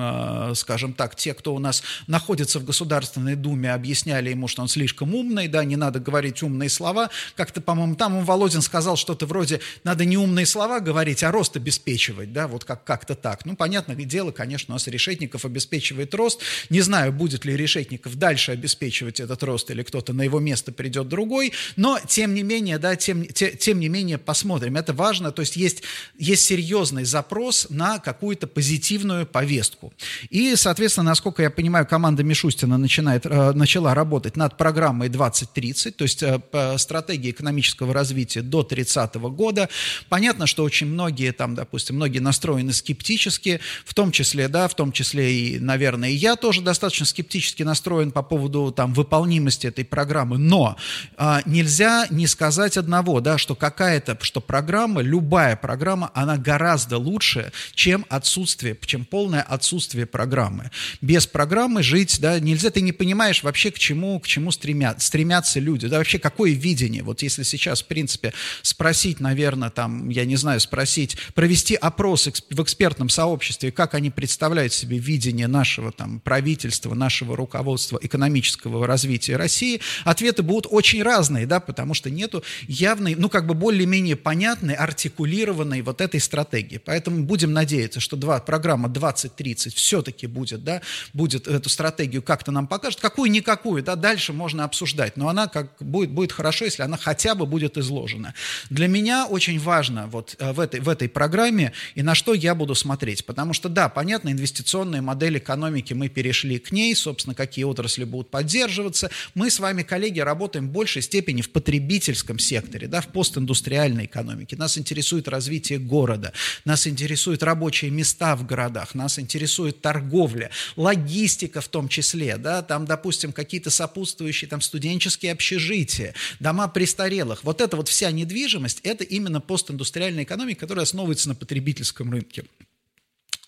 э, 0.51 0.55
скажем 0.55 0.93
так, 0.93 1.15
те, 1.15 1.33
кто 1.33 1.53
у 1.53 1.59
нас 1.59 1.83
находится 2.07 2.59
в 2.59 2.65
Государственной 2.65 3.35
Думе, 3.35 3.73
объясняли 3.73 4.29
ему, 4.29 4.47
что 4.47 4.61
он 4.61 4.67
слишком 4.67 5.15
умный, 5.15 5.47
да, 5.47 5.63
не 5.63 5.75
надо 5.75 5.99
говорить 5.99 6.43
умные 6.43 6.69
слова. 6.69 7.09
Как-то, 7.35 7.61
по-моему, 7.61 7.95
там 7.95 8.23
Володин 8.23 8.61
сказал 8.61 8.95
что-то 8.95 9.25
вроде 9.25 9.59
«надо 9.83 10.05
не 10.05 10.17
умные 10.17 10.45
слова 10.45 10.79
говорить, 10.79 11.23
а 11.23 11.31
рост 11.31 11.55
обеспечивать», 11.55 12.33
да, 12.33 12.47
вот 12.47 12.63
как- 12.63 12.83
как-то 12.83 13.15
так. 13.15 13.45
Ну, 13.45 13.55
понятное 13.55 13.95
дело, 13.95 14.31
конечно, 14.31 14.73
у 14.73 14.75
нас 14.75 14.87
Решетников 14.87 15.45
обеспечивает 15.45 16.13
рост. 16.13 16.41
Не 16.69 16.81
знаю, 16.81 17.11
будет 17.11 17.45
ли 17.45 17.55
Решетников 17.55 18.15
дальше 18.15 18.51
обеспечивать 18.51 19.19
этот 19.19 19.43
рост 19.43 19.69
или 19.71 19.83
кто-то 19.83 20.13
на 20.13 20.23
его 20.23 20.39
место 20.39 20.71
придет 20.71 21.07
другой, 21.07 21.53
но, 21.75 21.99
тем 22.07 22.33
не 22.33 22.43
менее, 22.43 22.77
да, 22.77 22.95
тем, 22.95 23.25
те, 23.25 23.51
тем 23.51 23.79
не 23.79 23.89
менее, 23.89 24.17
посмотрим. 24.17 24.75
Это 24.75 24.93
важно, 24.93 25.31
то 25.31 25.41
есть 25.41 25.55
есть, 25.55 25.83
есть 26.17 26.45
серьезный 26.45 27.05
запрос 27.05 27.67
на 27.69 27.99
какую-то 28.01 28.47
позитивную 28.47 29.25
повестку. 29.25 29.93
И, 30.29 30.55
соответственно, 30.55 31.11
насколько 31.11 31.41
я 31.41 31.49
понимаю, 31.49 31.85
команда 31.85 32.23
Мишустина 32.23 32.77
начинает, 32.77 33.25
э, 33.25 33.51
начала 33.53 33.93
работать 33.93 34.37
над 34.37 34.57
программой 34.57 35.09
2030, 35.09 35.95
то 35.95 36.03
есть 36.03 36.23
э, 36.23 36.39
стратегией 36.77 37.31
экономического 37.31 37.93
развития 37.93 38.41
до 38.41 38.63
30 38.63 39.15
года. 39.15 39.69
Понятно, 40.09 40.47
что 40.47 40.63
очень 40.63 40.87
многие 40.87 41.31
там, 41.31 41.55
допустим, 41.55 41.95
многие 41.95 42.19
настроены 42.19 42.73
скептически, 42.73 43.59
в 43.85 43.93
том 43.93 44.11
числе, 44.11 44.47
да, 44.47 44.67
в 44.67 44.75
том 44.75 44.91
числе 44.91 45.33
и, 45.33 45.59
наверное, 45.59 46.09
и 46.09 46.13
я 46.13 46.35
тоже 46.35 46.61
достаточно 46.61 47.05
скептически 47.05 47.63
настроен 47.63 48.11
по 48.11 48.23
поводу 48.23 48.71
там 48.71 48.93
выполнимости 48.93 49.67
этой 49.67 49.85
программы, 49.85 50.37
но 50.37 50.77
а, 51.17 51.41
нельзя 51.45 52.07
не 52.09 52.27
сказать 52.27 52.77
одного, 52.77 53.21
да, 53.21 53.37
что 53.37 53.55
какая-то, 53.55 54.17
что 54.21 54.41
программа, 54.41 55.01
любая 55.01 55.55
программа, 55.55 56.11
она 56.13 56.37
гораздо 56.37 56.97
лучше, 56.97 57.51
чем 57.73 57.90
отсутствие, 58.09 58.77
чем 58.85 59.05
полное 59.05 59.41
отсутствие 59.41 60.05
программы. 60.05 60.71
Без 61.01 61.27
программы 61.27 61.83
жить, 61.83 62.19
да, 62.19 62.39
нельзя, 62.39 62.69
ты 62.69 62.81
не 62.81 62.91
понимаешь 62.91 63.43
вообще, 63.43 63.71
к 63.71 63.79
чему, 63.79 64.19
к 64.19 64.27
чему 64.27 64.51
стремят, 64.51 65.01
стремятся 65.01 65.59
люди, 65.59 65.87
да, 65.87 65.97
вообще 65.97 66.19
какое 66.19 66.51
видение. 66.51 67.03
Вот 67.03 67.21
если 67.21 67.43
сейчас, 67.43 67.81
в 67.81 67.87
принципе, 67.87 68.33
спросить, 68.61 69.19
наверное, 69.19 69.69
там, 69.69 70.09
я 70.09 70.25
не 70.25 70.35
знаю, 70.35 70.59
спросить, 70.59 71.17
провести 71.33 71.75
опрос 71.75 72.27
в 72.49 72.61
экспертном 72.61 73.09
сообществе, 73.09 73.71
как 73.71 73.93
они 73.93 74.09
представляют 74.09 74.73
себе 74.73 74.97
видение 74.97 75.47
нашего 75.47 75.91
там 75.91 76.19
правительства, 76.19 76.93
нашего 76.93 77.35
руководства 77.35 77.99
экономического 78.01 78.85
развития 78.87 79.37
России, 79.37 79.81
ответы 80.03 80.43
будут 80.43 80.67
очень 80.69 81.03
разные, 81.03 81.45
да, 81.45 81.59
потому 81.59 81.93
что 81.93 82.09
нету 82.09 82.43
явной, 82.67 83.15
ну, 83.15 83.29
как 83.29 83.47
бы 83.47 83.53
более-менее 83.53 84.15
понятной, 84.15 84.75
артикулированной 84.75 85.81
вот 85.81 86.01
этой 86.01 86.19
стратегии. 86.19 86.77
Поэтому 86.77 87.23
будем 87.23 87.53
надеяться, 87.53 87.80
что 87.89 88.15
два, 88.15 88.39
программа 88.39 88.89
2030 88.89 89.73
все-таки 89.73 90.27
будет, 90.27 90.63
да, 90.63 90.81
будет 91.13 91.47
эту 91.47 91.69
стратегию 91.69 92.21
как-то 92.21 92.51
нам 92.51 92.67
покажет, 92.67 92.99
какую-никакую, 92.99 93.83
да, 93.83 93.95
дальше 93.95 94.33
можно 94.33 94.63
обсуждать, 94.63 95.17
но 95.17 95.29
она 95.29 95.47
как 95.47 95.75
будет, 95.79 96.11
будет 96.11 96.31
хорошо, 96.31 96.65
если 96.65 96.83
она 96.83 96.97
хотя 96.97 97.35
бы 97.35 97.45
будет 97.45 97.77
изложена. 97.77 98.33
Для 98.69 98.87
меня 98.87 99.25
очень 99.25 99.59
важно 99.59 100.07
вот 100.07 100.35
э, 100.39 100.51
в 100.51 100.59
этой, 100.59 100.79
в 100.79 100.89
этой 100.89 101.09
программе 101.09 101.73
и 101.95 102.03
на 102.03 102.15
что 102.15 102.33
я 102.33 102.55
буду 102.55 102.75
смотреть, 102.75 103.25
потому 103.25 103.53
что, 103.53 103.69
да, 103.69 103.89
понятно, 103.89 104.29
инвестиционная 104.29 105.01
модель 105.01 105.37
экономики, 105.37 105.93
мы 105.93 106.09
перешли 106.09 106.59
к 106.59 106.71
ней, 106.71 106.95
собственно, 106.95 107.35
какие 107.35 107.65
отрасли 107.65 108.03
будут 108.03 108.29
поддерживаться. 108.29 109.09
Мы 109.33 109.49
с 109.49 109.59
вами, 109.59 109.83
коллеги, 109.83 110.19
работаем 110.19 110.67
в 110.67 110.71
большей 110.71 111.01
степени 111.01 111.41
в 111.41 111.49
потребительском 111.49 112.39
секторе, 112.39 112.87
да, 112.87 113.01
в 113.01 113.07
постиндустриальной 113.07 114.05
экономике. 114.05 114.55
Нас 114.55 114.77
интересует 114.77 115.27
развитие 115.27 115.79
города, 115.79 116.33
нас 116.65 116.87
интересуют 116.87 117.43
рабочие 117.43 117.70
места 117.89 118.35
в 118.35 118.45
городах, 118.45 118.95
нас 118.95 119.19
интересует 119.19 119.81
торговля, 119.81 120.51
логистика 120.75 121.61
в 121.61 121.67
том 121.67 121.87
числе, 121.87 122.37
да, 122.37 122.61
там, 122.61 122.85
допустим, 122.85 123.31
какие-то 123.31 123.69
сопутствующие 123.69 124.49
там 124.49 124.61
студенческие 124.61 125.31
общежития, 125.31 126.13
дома 126.39 126.67
престарелых. 126.67 127.43
Вот 127.43 127.61
эта 127.61 127.77
вот 127.77 127.87
вся 127.87 128.11
недвижимость, 128.11 128.79
это 128.83 129.03
именно 129.03 129.41
постиндустриальная 129.41 130.23
экономика, 130.23 130.61
которая 130.61 130.83
основывается 130.83 131.29
на 131.29 131.35
потребительском 131.35 132.11
рынке. 132.11 132.43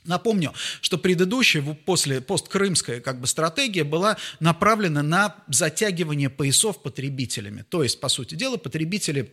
Напомню, 0.05 0.53
что 0.81 0.97
предыдущая, 0.97 1.61
после 1.85 2.19
посткрымская 2.19 2.99
как 2.99 3.21
бы, 3.21 3.27
стратегия 3.27 3.85
была 3.85 4.17
направлена 4.41 5.01
на 5.01 5.35
затягивание 5.47 6.29
поясов 6.29 6.81
потребителями. 6.81 7.63
То 7.69 7.83
есть, 7.83 8.01
по 8.01 8.09
сути 8.09 8.35
дела, 8.35 8.57
потребители 8.57 9.31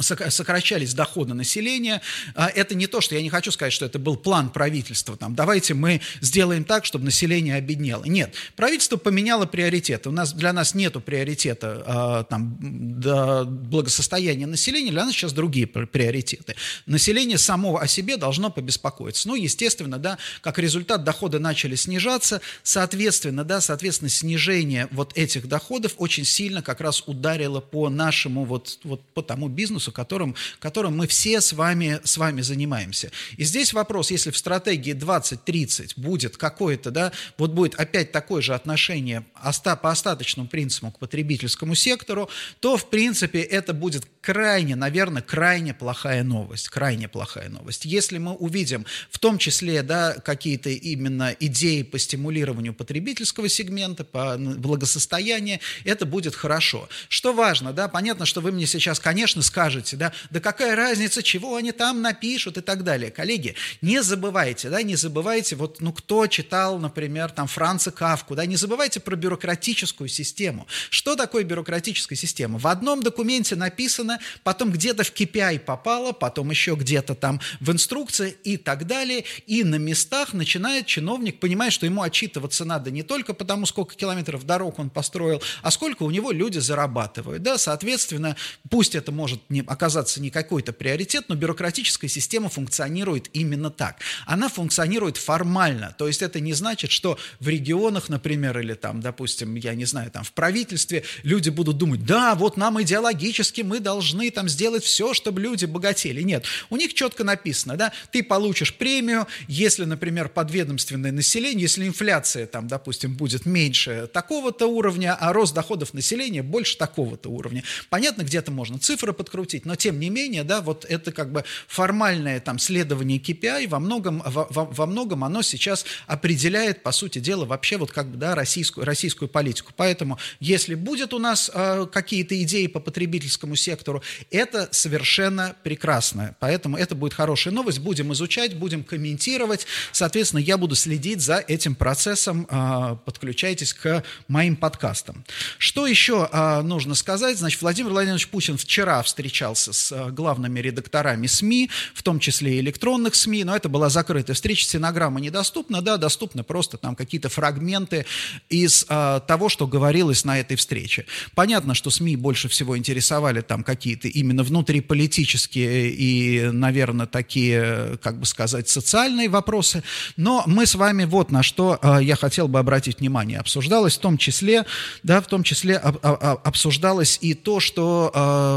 сокращались 0.00 0.92
доходы 0.92 1.34
населения. 1.34 2.02
А, 2.34 2.48
это 2.48 2.74
не 2.74 2.88
то, 2.88 3.00
что 3.00 3.14
я 3.14 3.22
не 3.22 3.30
хочу 3.30 3.52
сказать, 3.52 3.72
что 3.72 3.86
это 3.86 4.00
был 4.00 4.16
план 4.16 4.50
правительства. 4.50 5.16
Там, 5.16 5.36
давайте 5.36 5.74
мы 5.74 6.00
сделаем 6.20 6.64
так, 6.64 6.84
чтобы 6.84 7.04
население 7.04 7.54
обеднело. 7.54 8.02
Нет, 8.04 8.34
правительство 8.56 8.96
поменяло 8.96 9.46
приоритеты. 9.46 10.08
У 10.08 10.12
нас, 10.12 10.32
для 10.32 10.52
нас 10.52 10.74
нет 10.74 10.94
приоритета 11.04 11.82
а, 11.86 12.24
там, 12.24 12.56
благосостояния 12.58 14.46
населения, 14.46 14.90
для 14.90 15.04
нас 15.04 15.14
сейчас 15.14 15.32
другие 15.32 15.68
приоритеты. 15.68 16.56
Население 16.86 17.38
само 17.38 17.78
о 17.78 17.86
себе 17.86 18.16
должно 18.16 18.50
побеспокоиться. 18.50 19.28
Ну, 19.28 19.36
естественно, 19.36 19.98
да, 19.98 20.18
как 20.40 20.58
результат 20.58 21.04
доходы 21.04 21.38
начали 21.38 21.76
снижаться, 21.76 22.40
соответственно, 22.64 23.44
да, 23.44 23.60
соответственно, 23.60 24.08
снижение 24.08 24.88
вот 24.90 25.16
этих 25.16 25.46
доходов 25.46 25.94
очень 25.98 26.24
сильно 26.24 26.62
как 26.62 26.80
раз 26.80 27.04
ударило 27.06 27.60
по 27.60 27.88
нашему 27.88 28.44
вот, 28.44 28.80
вот 28.82 29.00
по 29.14 29.22
тому 29.22 29.48
бизнесу, 29.48 29.83
бизнесу, 29.84 29.92
которым, 29.92 30.34
которым 30.60 30.96
мы 30.96 31.06
все 31.06 31.40
с 31.40 31.52
вами, 31.52 32.00
с 32.04 32.16
вами 32.16 32.42
занимаемся. 32.42 33.10
И 33.36 33.44
здесь 33.44 33.72
вопрос, 33.72 34.10
если 34.10 34.30
в 34.30 34.36
стратегии 34.36 34.92
2030 34.92 35.98
будет 35.98 36.36
какое-то, 36.36 36.90
да, 36.90 37.12
вот 37.38 37.50
будет 37.50 37.74
опять 37.74 38.12
такое 38.12 38.42
же 38.42 38.54
отношение 38.54 39.24
по 39.32 39.90
остаточному 39.90 40.48
принципу 40.48 40.90
к 40.90 40.98
потребительскому 40.98 41.74
сектору, 41.74 42.28
то, 42.60 42.76
в 42.76 42.88
принципе, 42.90 43.40
это 43.40 43.72
будет 43.72 44.04
крайне, 44.20 44.76
наверное, 44.76 45.22
крайне 45.22 45.74
плохая 45.74 46.22
новость, 46.22 46.68
крайне 46.68 47.08
плохая 47.08 47.48
новость. 47.48 47.84
Если 47.84 48.18
мы 48.18 48.32
увидим 48.32 48.86
в 49.10 49.18
том 49.18 49.38
числе, 49.38 49.82
да, 49.82 50.14
какие-то 50.24 50.70
именно 50.70 51.36
идеи 51.40 51.82
по 51.82 51.98
стимулированию 51.98 52.72
потребительского 52.72 53.48
сегмента, 53.48 54.04
по 54.04 54.36
благосостоянию, 54.38 55.60
это 55.84 56.06
будет 56.06 56.34
хорошо. 56.34 56.88
Что 57.08 57.32
важно, 57.32 57.72
да, 57.72 57.88
понятно, 57.88 58.24
что 58.26 58.40
вы 58.40 58.52
мне 58.52 58.66
сейчас, 58.66 58.98
конечно, 58.98 59.42
скажете, 59.42 59.73
скажете, 59.74 59.96
да, 59.96 60.12
да 60.30 60.40
какая 60.40 60.76
разница, 60.76 61.22
чего 61.22 61.56
они 61.56 61.72
там 61.72 62.00
напишут 62.00 62.56
и 62.58 62.60
так 62.60 62.84
далее. 62.84 63.10
Коллеги, 63.10 63.56
не 63.82 64.02
забывайте, 64.02 64.70
да, 64.70 64.82
не 64.82 64.96
забывайте, 64.96 65.56
вот, 65.56 65.80
ну, 65.80 65.92
кто 65.92 66.26
читал, 66.26 66.78
например, 66.78 67.30
там, 67.30 67.48
Франца 67.48 67.90
Кавку, 67.90 68.34
да, 68.34 68.46
не 68.46 68.56
забывайте 68.56 69.00
про 69.00 69.16
бюрократическую 69.16 70.08
систему. 70.08 70.66
Что 70.90 71.16
такое 71.16 71.44
бюрократическая 71.44 72.16
система? 72.16 72.58
В 72.58 72.66
одном 72.66 73.02
документе 73.02 73.56
написано, 73.56 74.20
потом 74.44 74.70
где-то 74.70 75.02
в 75.02 75.12
KPI 75.12 75.58
попало, 75.60 76.12
потом 76.12 76.50
еще 76.50 76.74
где-то 76.74 77.14
там 77.14 77.40
в 77.60 77.70
инструкции 77.72 78.36
и 78.44 78.56
так 78.56 78.86
далее, 78.86 79.24
и 79.46 79.64
на 79.64 79.76
местах 79.76 80.34
начинает 80.34 80.86
чиновник 80.86 81.40
понимать, 81.40 81.72
что 81.72 81.86
ему 81.86 82.02
отчитываться 82.02 82.64
надо 82.64 82.90
не 82.90 83.02
только 83.02 83.34
потому, 83.34 83.66
сколько 83.66 83.96
километров 83.96 84.44
дорог 84.46 84.78
он 84.78 84.90
построил, 84.90 85.42
а 85.62 85.70
сколько 85.70 86.04
у 86.04 86.10
него 86.10 86.30
люди 86.30 86.58
зарабатывают, 86.58 87.42
да, 87.42 87.58
соответственно, 87.58 88.36
пусть 88.70 88.94
это 88.94 89.10
может 89.10 89.40
не 89.48 89.63
оказаться 89.66 90.20
не 90.20 90.30
какой-то 90.30 90.72
приоритет, 90.72 91.24
но 91.28 91.34
бюрократическая 91.34 92.08
система 92.08 92.48
функционирует 92.48 93.30
именно 93.32 93.70
так. 93.70 93.96
Она 94.26 94.48
функционирует 94.48 95.16
формально, 95.16 95.94
то 95.98 96.06
есть 96.06 96.22
это 96.22 96.40
не 96.40 96.52
значит, 96.52 96.90
что 96.90 97.18
в 97.40 97.48
регионах, 97.48 98.08
например, 98.08 98.58
или 98.58 98.74
там, 98.74 99.00
допустим, 99.00 99.54
я 99.54 99.74
не 99.74 99.84
знаю, 99.84 100.10
там 100.10 100.24
в 100.24 100.32
правительстве 100.32 101.04
люди 101.22 101.50
будут 101.50 101.78
думать, 101.78 102.04
да, 102.04 102.34
вот 102.34 102.56
нам 102.56 102.82
идеологически 102.82 103.62
мы 103.62 103.80
должны 103.80 104.30
там 104.30 104.48
сделать 104.48 104.84
все, 104.84 105.14
чтобы 105.14 105.40
люди 105.40 105.64
богатели. 105.64 106.22
Нет, 106.22 106.44
у 106.70 106.76
них 106.76 106.94
четко 106.94 107.24
написано, 107.24 107.76
да, 107.76 107.92
ты 108.10 108.22
получишь 108.22 108.74
премию, 108.74 109.26
если, 109.48 109.84
например, 109.84 110.28
подведомственное 110.28 111.12
население, 111.12 111.62
если 111.62 111.86
инфляция 111.86 112.46
там, 112.46 112.68
допустим, 112.68 113.14
будет 113.14 113.46
меньше 113.46 114.08
такого-то 114.12 114.66
уровня, 114.66 115.14
а 115.14 115.32
рост 115.32 115.54
доходов 115.54 115.94
населения 115.94 116.42
больше 116.42 116.76
такого-то 116.76 117.28
уровня. 117.28 117.62
Понятно, 117.90 118.22
где-то 118.22 118.50
можно 118.50 118.78
цифры 118.78 119.12
подкрутить, 119.12 119.53
крутить, 119.54 119.66
но 119.66 119.76
тем 119.76 120.00
не 120.00 120.10
менее, 120.10 120.44
да, 120.44 120.60
вот 120.60 120.84
это 120.88 121.12
как 121.12 121.30
бы 121.32 121.44
формальное 121.66 122.40
там 122.40 122.58
следование 122.58 123.18
KPI 123.18 123.68
во 123.68 123.78
многом, 123.78 124.22
во, 124.24 124.46
во 124.50 124.86
многом 124.86 125.24
оно 125.24 125.42
сейчас 125.42 125.84
определяет, 126.06 126.82
по 126.82 126.92
сути 126.92 127.18
дела, 127.20 127.44
вообще 127.44 127.76
вот 127.76 127.92
как 127.92 128.06
бы, 128.06 128.16
да, 128.16 128.34
российскую, 128.34 128.84
российскую 128.84 129.28
политику. 129.28 129.72
Поэтому, 129.76 130.18
если 130.40 130.74
будет 130.74 131.14
у 131.14 131.18
нас 131.18 131.50
э, 131.54 131.86
какие-то 131.92 132.34
идеи 132.42 132.66
по 132.66 132.80
потребительскому 132.80 133.56
сектору, 133.56 134.02
это 134.30 134.68
совершенно 134.72 135.54
прекрасно. 135.62 136.34
Поэтому 136.40 136.76
это 136.76 136.94
будет 136.94 137.14
хорошая 137.14 137.54
новость, 137.54 137.78
будем 137.78 138.12
изучать, 138.12 138.54
будем 138.54 138.84
комментировать. 138.84 139.66
Соответственно, 139.92 140.40
я 140.40 140.56
буду 140.56 140.74
следить 140.74 141.20
за 141.20 141.36
этим 141.48 141.74
процессом. 141.74 142.46
Э, 142.50 142.96
подключайтесь 143.04 143.72
к 143.74 144.02
моим 144.28 144.56
подкастам. 144.56 145.24
Что 145.58 145.86
еще 145.86 146.28
э, 146.32 146.62
нужно 146.62 146.94
сказать? 146.94 147.38
Значит, 147.38 147.62
Владимир 147.62 147.90
Владимирович 147.90 148.28
Путин 148.28 148.56
вчера 148.56 149.02
встречался 149.02 149.43
встречался 149.44 149.72
с 149.72 149.92
э, 149.92 150.10
главными 150.10 150.60
редакторами 150.60 151.26
СМИ, 151.26 151.70
в 151.94 152.02
том 152.02 152.18
числе 152.18 152.56
и 152.56 152.60
электронных 152.60 153.14
СМИ, 153.14 153.44
но 153.44 153.54
это 153.54 153.68
была 153.68 153.90
закрытая 153.90 154.34
встреча, 154.34 154.64
стенограмма 154.64 155.20
недоступна, 155.20 155.82
да, 155.82 155.96
доступны 155.96 156.42
просто 156.42 156.78
там 156.78 156.96
какие-то 156.96 157.28
фрагменты 157.28 158.06
из 158.48 158.86
а, 158.88 159.20
того, 159.20 159.48
что 159.48 159.66
говорилось 159.66 160.24
на 160.24 160.38
этой 160.38 160.56
встрече. 160.56 161.04
Понятно, 161.34 161.74
что 161.74 161.90
СМИ 161.90 162.16
больше 162.16 162.48
всего 162.48 162.78
интересовали 162.78 163.42
там 163.42 163.64
какие-то 163.64 164.08
именно 164.08 164.42
внутриполитические 164.42 165.90
и, 165.90 166.50
наверное, 166.50 167.06
такие, 167.06 167.98
как 168.02 168.18
бы 168.18 168.26
сказать, 168.26 168.68
социальные 168.68 169.28
вопросы, 169.28 169.82
но 170.16 170.42
мы 170.46 170.66
с 170.66 170.74
вами 170.74 171.04
вот 171.04 171.30
на 171.30 171.42
что 171.42 171.78
а, 171.82 171.98
я 172.00 172.16
хотел 172.16 172.48
бы 172.48 172.58
обратить 172.58 173.00
внимание. 173.00 173.38
Обсуждалось 173.38 173.96
в 173.96 174.00
том 174.00 174.16
числе, 174.16 174.64
да, 175.02 175.20
в 175.20 175.26
том 175.26 175.42
числе 175.42 175.76
об, 175.76 175.98
об, 176.02 176.40
обсуждалось 176.46 177.18
и 177.20 177.34
то, 177.34 177.60
что 177.60 178.10
а, 178.14 178.54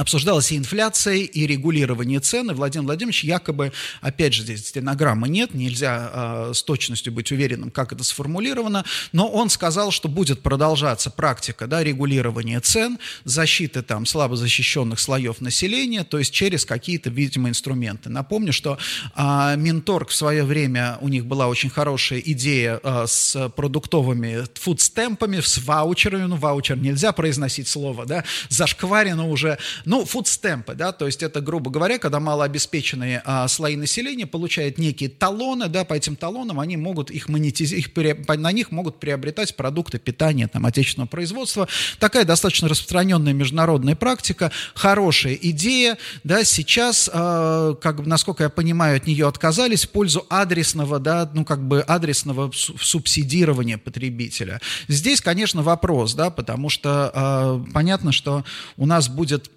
обсуждалась 0.00 0.50
и 0.50 0.56
инфляция, 0.56 1.16
и 1.16 1.46
регулирование 1.46 2.20
цен, 2.20 2.50
и 2.50 2.54
Владимир 2.54 2.86
Владимирович 2.86 3.22
якобы, 3.22 3.72
опять 4.00 4.32
же, 4.32 4.42
здесь 4.42 4.66
стенограммы 4.66 5.28
нет, 5.28 5.52
нельзя 5.52 6.10
э, 6.12 6.52
с 6.54 6.62
точностью 6.62 7.12
быть 7.12 7.30
уверенным, 7.30 7.70
как 7.70 7.92
это 7.92 8.02
сформулировано, 8.02 8.84
но 9.12 9.28
он 9.28 9.50
сказал, 9.50 9.90
что 9.90 10.08
будет 10.08 10.40
продолжаться 10.40 11.10
практика 11.10 11.66
да, 11.66 11.84
регулирования 11.84 12.60
цен, 12.60 12.98
защиты 13.24 13.82
там 13.82 14.06
слабо 14.06 14.36
защищенных 14.36 14.98
слоев 14.98 15.42
населения, 15.42 16.02
то 16.04 16.18
есть 16.18 16.32
через 16.32 16.64
какие-то, 16.64 17.10
видимо, 17.10 17.50
инструменты. 17.50 18.08
Напомню, 18.08 18.54
что 18.54 18.78
э, 19.14 19.54
Минторг 19.56 20.08
в 20.08 20.14
свое 20.14 20.44
время, 20.44 20.96
у 21.02 21.08
них 21.08 21.26
была 21.26 21.46
очень 21.46 21.68
хорошая 21.68 22.20
идея 22.20 22.80
э, 22.82 23.04
с 23.06 23.50
продуктовыми 23.50 24.46
фудстемпами, 24.54 25.40
с 25.40 25.58
ваучерами, 25.58 26.24
ну, 26.24 26.36
ваучер 26.36 26.78
нельзя 26.78 27.12
произносить 27.12 27.68
слово, 27.68 28.06
да, 28.06 28.24
зашкварено 28.48 29.28
уже, 29.28 29.58
ну, 29.90 30.04
фудстемпы, 30.04 30.74
да, 30.74 30.92
то 30.92 31.06
есть 31.06 31.20
это, 31.20 31.40
грубо 31.40 31.68
говоря, 31.68 31.98
когда 31.98 32.20
малообеспеченные 32.20 33.22
а, 33.24 33.48
слои 33.48 33.74
населения 33.74 34.24
получают 34.24 34.78
некие 34.78 35.08
талоны, 35.10 35.66
да, 35.66 35.84
по 35.84 35.94
этим 35.94 36.14
талонам 36.14 36.60
они 36.60 36.76
могут 36.76 37.10
их 37.10 37.28
монетизировать, 37.28 38.38
на 38.38 38.52
них 38.52 38.70
могут 38.70 39.00
приобретать 39.00 39.56
продукты 39.56 39.98
питания 39.98 40.46
там, 40.46 40.64
отечественного 40.64 41.08
производства. 41.08 41.66
Такая 41.98 42.24
достаточно 42.24 42.68
распространенная 42.68 43.32
международная 43.32 43.96
практика, 43.96 44.52
хорошая 44.74 45.34
идея, 45.34 45.98
да, 46.22 46.44
сейчас, 46.44 47.10
а, 47.12 47.74
как 47.74 48.06
насколько 48.06 48.44
я 48.44 48.48
понимаю, 48.48 48.98
от 48.98 49.08
нее 49.08 49.26
отказались 49.26 49.86
в 49.86 49.90
пользу 49.90 50.24
адресного, 50.30 51.00
да, 51.00 51.28
ну, 51.34 51.44
как 51.44 51.66
бы 51.66 51.80
адресного 51.80 52.52
субсидирования 52.52 53.76
потребителя. 53.76 54.60
Здесь, 54.86 55.20
конечно, 55.20 55.62
вопрос, 55.62 56.14
да, 56.14 56.30
потому 56.30 56.68
что 56.68 57.10
а, 57.12 57.64
понятно, 57.72 58.12
что 58.12 58.44
у 58.76 58.86
нас 58.86 59.08
будет 59.08 59.50